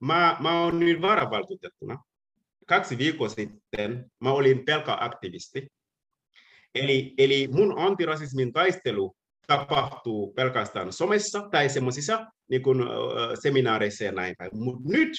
Mä, 0.00 0.36
mä 0.40 0.62
oon 0.62 0.80
nyt 0.80 1.02
varavaltuutettuna. 1.02 2.02
Kaksi 2.70 2.98
viikkoa 2.98 3.28
sitten 3.28 4.10
mä 4.20 4.32
olin 4.32 4.64
pelkä 4.64 4.96
aktivisti. 5.00 5.66
Eli, 6.74 7.14
eli 7.18 7.48
mun 7.52 7.78
antirasismin 7.78 8.52
taistelu 8.52 9.16
tapahtuu 9.46 10.32
pelkästään 10.32 10.92
somessa 10.92 11.48
tai 11.50 11.68
semmoisissa 11.68 12.26
niin 12.50 12.62
kuin, 12.62 12.78
seminaareissa 13.42 14.04
ja 14.04 14.12
näin 14.12 14.34
päin. 14.38 14.50
Mutta 14.54 14.88
nyt, 14.88 15.12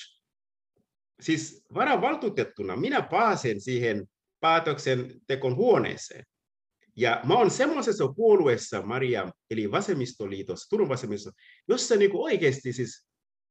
siis 1.22 1.64
varavaltuutettuna, 1.74 2.76
minä 2.76 3.02
pääsen 3.02 3.62
siihen 3.62 4.06
päätöksentekon 4.40 5.56
huoneeseen. 5.56 6.24
Ja 6.96 7.22
mä 7.26 7.34
oon 7.34 7.52
semmoisessa 7.52 8.08
puolueessa, 8.16 8.82
Maria, 8.82 9.32
eli 9.50 9.72
vasemmistoliitossa, 9.72 10.70
Turun 10.70 10.90
vasemmisto, 10.90 11.32
jossa 11.68 11.96
niin 11.96 12.12
kuin 12.12 12.24
oikeasti 12.24 12.74
siis 12.74 13.08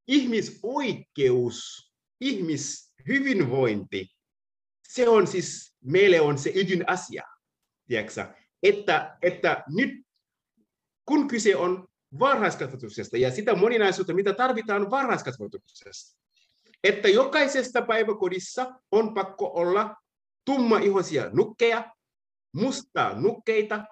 ihmisoikeus, 0.07 1.90
ihmishyvinvointi, 2.21 4.07
se 4.87 5.09
on 5.09 5.27
siis, 5.27 5.75
meille 5.83 6.21
on 6.21 6.37
se 6.37 6.51
ydinasia, 6.55 7.23
tiedätkö? 7.87 8.25
Että, 8.63 9.17
että 9.21 9.63
nyt 9.67 10.05
kun 11.05 11.27
kyse 11.27 11.55
on 11.55 11.87
varhaiskasvatuksesta 12.19 13.17
ja 13.17 13.31
sitä 13.31 13.55
moninaisuutta, 13.55 14.13
mitä 14.13 14.33
tarvitaan 14.33 14.91
varhaiskasvatuksessa, 14.91 16.17
että 16.83 17.09
jokaisesta 17.09 17.81
päiväkodissa 17.81 18.71
on 18.91 19.13
pakko 19.13 19.51
olla 19.53 19.95
tummaihoisia 20.45 21.29
nukkeja, 21.33 21.91
mustaa 22.53 23.19
nukkeita, 23.19 23.85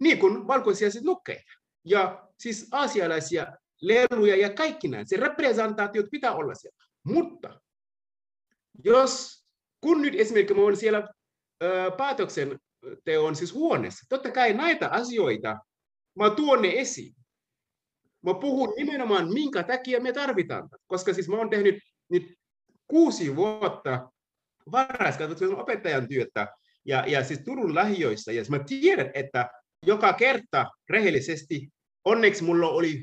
niin 0.00 0.18
kuin 0.18 0.46
valkoisia 0.46 0.90
siis 0.90 1.04
nukkeita. 1.04 1.52
Ja 1.84 2.28
siis 2.40 2.68
aasialaisia 2.72 3.46
leluja 3.80 4.36
ja 4.36 4.50
kaikki 4.50 4.88
näin. 4.88 5.08
Se 5.08 5.16
representaatiot 5.16 6.06
pitää 6.10 6.32
olla 6.32 6.54
siellä. 6.54 6.85
Mutta 7.06 7.60
jos, 8.84 9.44
kun 9.80 10.02
nyt 10.02 10.14
esimerkiksi 10.14 10.54
mä 10.54 10.62
olen 10.62 10.76
siellä 10.76 11.08
päätöksen 11.96 12.58
teon 13.04 13.36
siis 13.36 13.54
huoneessa, 13.54 14.06
totta 14.08 14.30
kai 14.30 14.52
näitä 14.52 14.88
asioita 14.88 15.56
mä 16.18 16.30
tuon 16.30 16.62
ne 16.62 16.68
esiin. 16.68 17.14
Mä 18.24 18.34
puhun 18.34 18.74
nimenomaan, 18.76 19.32
minkä 19.32 19.62
takia 19.62 20.00
me 20.00 20.12
tarvitaan. 20.12 20.68
Koska 20.86 21.14
siis 21.14 21.28
mä 21.28 21.36
oon 21.36 21.50
tehnyt 21.50 21.74
nyt 22.08 22.34
kuusi 22.86 23.36
vuotta 23.36 24.10
varhaiskasvatuksen 24.72 25.56
opettajan 25.56 26.08
työtä 26.08 26.48
ja, 26.84 27.04
ja 27.06 27.24
siis 27.24 27.40
Turun 27.44 27.74
lähiöissä. 27.74 28.32
Ja 28.32 28.42
mä 28.48 28.58
tiedän, 28.58 29.10
että 29.14 29.50
joka 29.86 30.12
kerta 30.12 30.66
rehellisesti, 30.88 31.68
onneksi 32.04 32.44
mulla 32.44 32.68
oli 32.68 33.02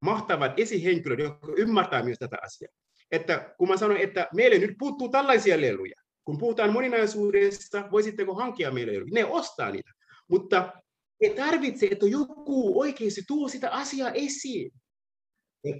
mahtavat 0.00 0.52
esihenkilöt, 0.56 1.18
jotka 1.18 1.52
ymmärtää 1.56 2.02
myös 2.02 2.18
tätä 2.18 2.36
asiaa. 2.42 2.72
Että 3.12 3.54
kun 3.58 3.68
mä 3.68 3.76
sanoin, 3.76 4.00
että 4.00 4.28
meille 4.34 4.58
nyt 4.58 4.74
puuttuu 4.78 5.08
tällaisia 5.08 5.60
leluja, 5.60 5.94
kun 6.24 6.38
puhutaan 6.38 6.72
moninaisuudesta, 6.72 7.88
voisitteko 7.90 8.34
hankkia 8.34 8.70
meille 8.70 8.92
leluja? 8.92 9.10
Ne 9.12 9.24
ostaa 9.24 9.70
niitä, 9.70 9.90
mutta 10.30 10.72
ei 11.20 11.34
tarvitse, 11.34 11.88
että 11.90 12.06
joku 12.06 12.80
oikeasti 12.80 13.22
tuo 13.26 13.48
sitä 13.48 13.70
asiaa 13.70 14.10
esiin. 14.10 14.70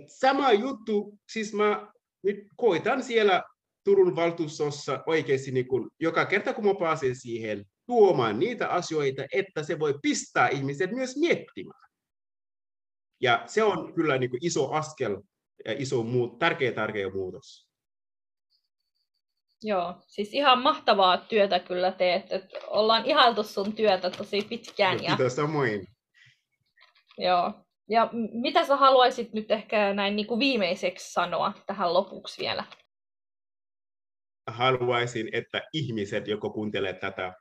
Sama 0.06 0.52
juttu, 0.52 1.18
siis 1.32 1.54
mä 1.54 1.92
nyt 2.22 2.38
koitan 2.56 3.02
siellä 3.02 3.42
Turun 3.84 4.16
valtuustossa 4.16 5.02
oikeasti 5.06 5.50
niin 5.50 5.68
kun, 5.68 5.90
joka 6.00 6.26
kerta 6.26 6.54
kun 6.54 6.64
mä 6.64 6.74
pääsen 6.78 7.16
siihen 7.16 7.64
tuomaan 7.86 8.38
niitä 8.38 8.68
asioita, 8.68 9.22
että 9.32 9.62
se 9.62 9.78
voi 9.78 9.98
pistää 10.02 10.48
ihmiset 10.48 10.90
myös 10.90 11.16
miettimään. 11.16 11.88
Ja 13.20 13.42
se 13.46 13.62
on 13.62 13.94
kyllä 13.94 14.18
niin 14.18 14.30
kuin 14.30 14.46
iso 14.46 14.70
askel 14.70 15.22
ja 15.64 15.74
iso 15.78 16.02
muut, 16.02 16.38
tärkeä, 16.38 16.72
tärkeä 16.72 17.10
muutos. 17.10 17.68
Joo, 19.62 19.94
siis 20.06 20.34
ihan 20.34 20.62
mahtavaa 20.62 21.18
työtä 21.18 21.58
kyllä 21.58 21.92
teet. 21.92 22.32
Et 22.32 22.44
ollaan 22.66 23.06
ihailtu 23.06 23.42
sun 23.42 23.72
työtä 23.72 24.10
tosi 24.10 24.42
pitkään. 24.42 25.02
Ja... 25.02 25.16
Kiitos 25.16 25.36
samoin. 25.36 25.86
Joo. 27.18 27.52
Ja 27.90 28.10
mitä 28.32 28.66
sä 28.66 28.76
haluaisit 28.76 29.32
nyt 29.32 29.50
ehkä 29.50 29.94
näin 29.94 30.16
niin 30.16 30.26
kuin 30.26 30.40
viimeiseksi 30.40 31.12
sanoa 31.12 31.52
tähän 31.66 31.94
lopuksi 31.94 32.40
vielä? 32.40 32.64
Haluaisin, 34.46 35.28
että 35.32 35.62
ihmiset, 35.72 36.28
joko 36.28 36.50
kuuntelee 36.50 36.92
tätä 36.92 37.32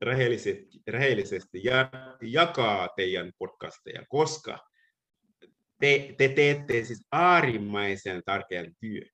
rehellisesti, 0.00 0.80
rehellisesti 0.86 1.60
ja 1.64 1.90
jakaa 2.22 2.88
teidän 2.96 3.32
podcasteja, 3.38 4.04
koska 4.08 4.58
te, 5.80 6.14
te 6.18 6.28
teette 6.28 6.84
siis 6.84 7.02
äärimmäisen 7.12 8.22
tärkeän 8.24 8.74
työn. 8.80 9.08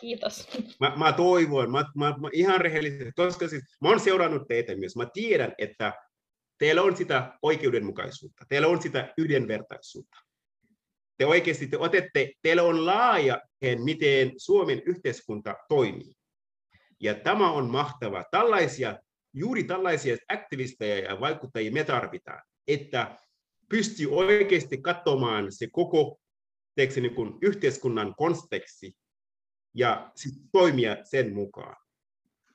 Kiitos. 0.00 0.48
Mä, 0.80 0.92
mä 0.96 1.12
toivon, 1.12 1.70
mä, 1.70 1.84
mä, 1.94 2.14
mä 2.20 2.28
ihan 2.32 2.60
rehellisesti, 2.60 3.12
koska 3.16 3.48
siis 3.48 3.62
mä 3.80 3.88
oon 3.88 4.00
seurannut 4.00 4.48
teitä 4.48 4.76
myös. 4.76 4.96
Mä 4.96 5.06
tiedän, 5.12 5.54
että 5.58 5.92
teillä 6.58 6.82
on 6.82 6.96
sitä 6.96 7.38
oikeudenmukaisuutta, 7.42 8.44
teillä 8.48 8.68
on 8.68 8.82
sitä 8.82 9.14
yhdenvertaisuutta. 9.18 10.16
Te 11.18 11.26
oikeasti 11.26 11.66
te 11.66 11.78
otette, 11.78 12.32
teillä 12.42 12.62
on 12.62 12.86
laaja, 12.86 13.40
miten 13.84 14.32
Suomen 14.36 14.82
yhteiskunta 14.86 15.54
toimii. 15.68 16.14
Ja 17.00 17.14
tämä 17.14 17.52
on 17.52 17.70
mahtavaa. 17.70 18.24
Tällaisia, 18.30 18.98
juuri 19.34 19.64
tällaisia 19.64 20.16
aktivisteja 20.28 21.10
ja 21.10 21.20
vaikuttajia 21.20 21.72
me 21.72 21.84
tarvitaan, 21.84 22.42
että 22.68 23.16
pystyy 23.70 24.10
oikeasti 24.10 24.78
katsomaan 24.78 25.52
se 25.52 25.68
koko 25.72 26.20
teeksi, 26.74 27.00
niin 27.00 27.14
kuin 27.14 27.38
yhteiskunnan 27.42 28.14
konteksti 28.14 28.92
ja 29.74 30.10
sit 30.14 30.34
toimia 30.52 30.96
sen 31.04 31.34
mukaan. 31.34 31.76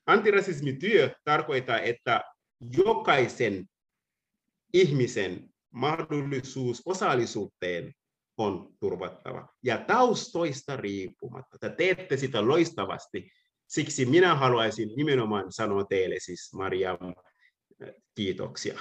Antirasismityö 0.05 1.15
tarkoittaa, 1.23 1.79
että 1.79 2.23
jokaisen 2.77 3.65
ihmisen 4.73 5.49
mahdollisuus 5.71 6.81
osallisuuteen 6.85 7.93
on 8.37 8.73
turvattava. 8.79 9.47
Ja 9.63 9.77
taustoista 9.77 10.77
riippumatta. 10.77 11.57
Te 11.59 11.69
teette 11.69 12.17
sitä 12.17 12.47
loistavasti. 12.47 13.31
Siksi 13.67 14.05
minä 14.05 14.35
haluaisin 14.35 14.89
nimenomaan 14.95 15.51
sanoa 15.51 15.85
teille 15.85 16.15
siis, 16.19 16.53
Maria, 16.53 16.97
kiitoksia. 18.15 18.79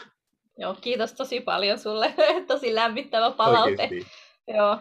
Joo, 0.58 0.76
kiitos 0.80 1.12
tosi 1.12 1.40
paljon 1.40 1.78
sulle. 1.78 2.14
tosi 2.48 2.74
lämmittävä 2.74 3.30
palaute. 3.30 3.82
Oikeasti. 3.82 4.06
Joo, 4.48 4.78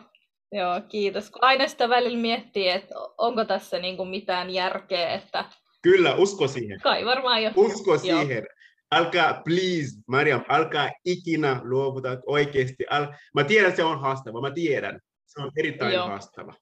joo, 0.52 0.82
kiitos. 0.90 1.32
Aina 1.42 1.68
sitä 1.68 1.90
välillä 1.90 2.18
miettii, 2.18 2.70
että 2.70 2.96
onko 3.18 3.46
tässä 3.46 3.80
niin 3.80 3.98
kuin 3.98 4.10
mitään 4.10 4.50
järkeä. 4.50 5.14
Että... 5.14 5.46
Kyllä, 5.82 6.16
usko 6.16 6.48
siihen. 6.48 6.80
Kai 6.80 7.06
varmaan 7.06 7.44
jo. 7.44 7.52
Usko 7.56 7.98
siihen. 7.98 8.36
Joo. 8.36 8.54
Alkaa, 8.92 9.42
please, 9.46 10.02
Mariam, 10.08 10.46
alkaa 10.50 10.90
ikinä 11.06 11.62
luovuta 11.64 12.18
oikeasti. 12.26 12.86
Al... 12.90 13.08
Mä 13.34 13.44
tiedän, 13.44 13.70
että 13.70 13.76
se 13.78 13.84
on 13.84 14.02
haastava, 14.02 14.42
mä 14.42 14.52
tiedän. 14.52 15.00
Se 15.26 15.42
on 15.42 15.52
erittäin 15.58 15.94
Joo. 15.94 16.08
haastava. 16.08 16.54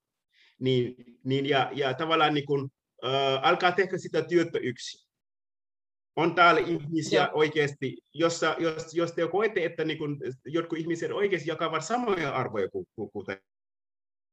Niin, 0.60 0.96
niin 1.24 1.46
ja, 1.46 1.70
ja 1.74 1.94
tavallaan 1.94 2.34
niin 2.34 2.46
kun, 2.46 2.70
äh, 3.06 3.40
alkaa 3.42 3.72
tehdä 3.72 3.98
sitä 3.98 4.22
työtä 4.22 4.60
yksin 4.60 5.11
on 6.16 6.36
täällä 6.36 6.62
ihmisiä 6.62 7.22
Joo. 7.22 7.30
oikeasti, 7.34 7.98
jossa, 8.14 8.56
jos, 8.60 8.94
jos 8.94 9.12
te 9.12 9.28
koette, 9.28 9.66
että 9.66 9.84
niin 9.86 9.98
kun, 9.98 10.20
jotkut 10.46 10.80
ihmiset 10.80 11.12
oikeasti 11.12 11.50
jakavat 11.50 11.86
samoja 11.86 12.36
arvoja 12.36 12.70
kuin, 12.70 12.86
kuten 13.14 13.38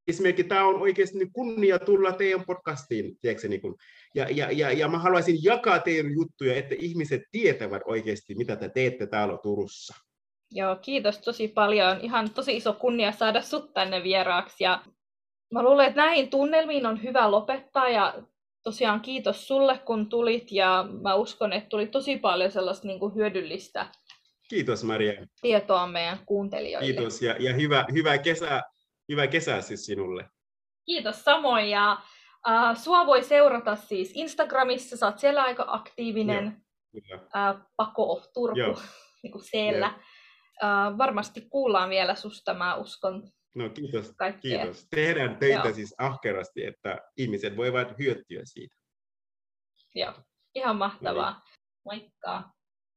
esimerkiksi 0.08 0.44
tämä 0.44 0.66
on 0.66 0.80
oikeasti 0.80 1.18
niin 1.18 1.32
kunnia 1.32 1.78
tulla 1.78 2.12
teidän 2.12 2.44
podcastiin, 2.44 3.18
tiedätkö, 3.20 3.48
niin 3.48 3.60
kun, 3.60 3.76
ja, 4.14 4.26
ja, 4.30 4.52
ja, 4.52 4.72
ja 4.72 4.88
mä 4.88 4.98
haluaisin 4.98 5.38
jakaa 5.42 5.78
teidän 5.78 6.12
juttuja, 6.12 6.56
että 6.56 6.74
ihmiset 6.78 7.22
tietävät 7.30 7.82
oikeasti, 7.84 8.34
mitä 8.34 8.56
te 8.56 8.68
teette 8.68 9.06
täällä 9.06 9.38
Turussa. 9.42 9.94
Joo, 10.50 10.76
kiitos 10.76 11.18
tosi 11.18 11.48
paljon. 11.48 12.00
Ihan 12.00 12.30
tosi 12.30 12.56
iso 12.56 12.72
kunnia 12.72 13.12
saada 13.12 13.42
sut 13.42 13.74
tänne 13.74 14.02
vieraaksi. 14.02 14.64
Ja 14.64 14.84
mä 15.52 15.62
luulen, 15.62 15.86
että 15.86 16.00
näihin 16.00 16.30
tunnelmiin 16.30 16.86
on 16.86 17.02
hyvä 17.02 17.30
lopettaa 17.30 17.88
ja 17.88 18.14
tosiaan 18.62 19.00
kiitos 19.00 19.48
sulle, 19.48 19.78
kun 19.78 20.08
tulit 20.08 20.52
ja 20.52 20.84
mä 21.02 21.14
uskon, 21.14 21.52
että 21.52 21.68
tuli 21.68 21.86
tosi 21.86 22.16
paljon 22.16 22.50
sellaista 22.50 22.86
niin 22.86 22.98
kuin 22.98 23.14
hyödyllistä 23.14 23.86
Kiitos 24.48 24.84
Maria. 24.84 25.26
tietoa 25.40 25.86
meidän 25.86 26.18
kuuntelijoille. 26.26 26.86
Kiitos 26.86 27.22
ja, 27.22 27.36
ja 27.38 27.54
hyvä, 27.54 27.86
hyvää, 27.92 28.18
kesää, 28.18 28.62
hyvää 29.08 29.26
kesää 29.26 29.60
siis 29.60 29.86
sinulle. 29.86 30.30
Kiitos 30.86 31.24
samoin 31.24 31.70
ja 31.70 31.98
uh, 32.48 32.76
sua 32.76 33.06
voi 33.06 33.22
seurata 33.22 33.76
siis 33.76 34.12
Instagramissa, 34.14 34.96
sä 34.96 35.06
oot 35.06 35.18
siellä 35.18 35.42
aika 35.42 35.64
aktiivinen. 35.68 36.62
Joo, 36.92 37.20
Pako 37.76 38.12
of 38.12 38.24
Turku, 38.34 38.80
niin 39.22 39.32
kuin 39.32 39.44
siellä. 39.44 39.94
Uh, 40.62 40.98
varmasti 40.98 41.40
kuullaan 41.40 41.90
vielä 41.90 42.14
susta, 42.14 42.54
mä 42.54 42.74
uskon, 42.74 43.22
No 43.54 43.70
kiitos, 43.70 44.12
Kaikkea. 44.16 44.58
kiitos. 44.58 44.86
Tehdään 44.90 45.36
töitä 45.36 45.68
Joo. 45.68 45.74
siis 45.74 45.94
ahkerasti, 45.98 46.64
että 46.64 46.98
ihmiset 47.16 47.56
voivat 47.56 47.98
hyötyä 47.98 48.40
siitä. 48.44 48.76
Joo, 49.94 50.14
ihan 50.54 50.76
mahtavaa. 50.76 51.30
No 51.30 51.36
niin. 51.38 51.58
Moikka! 51.84 52.50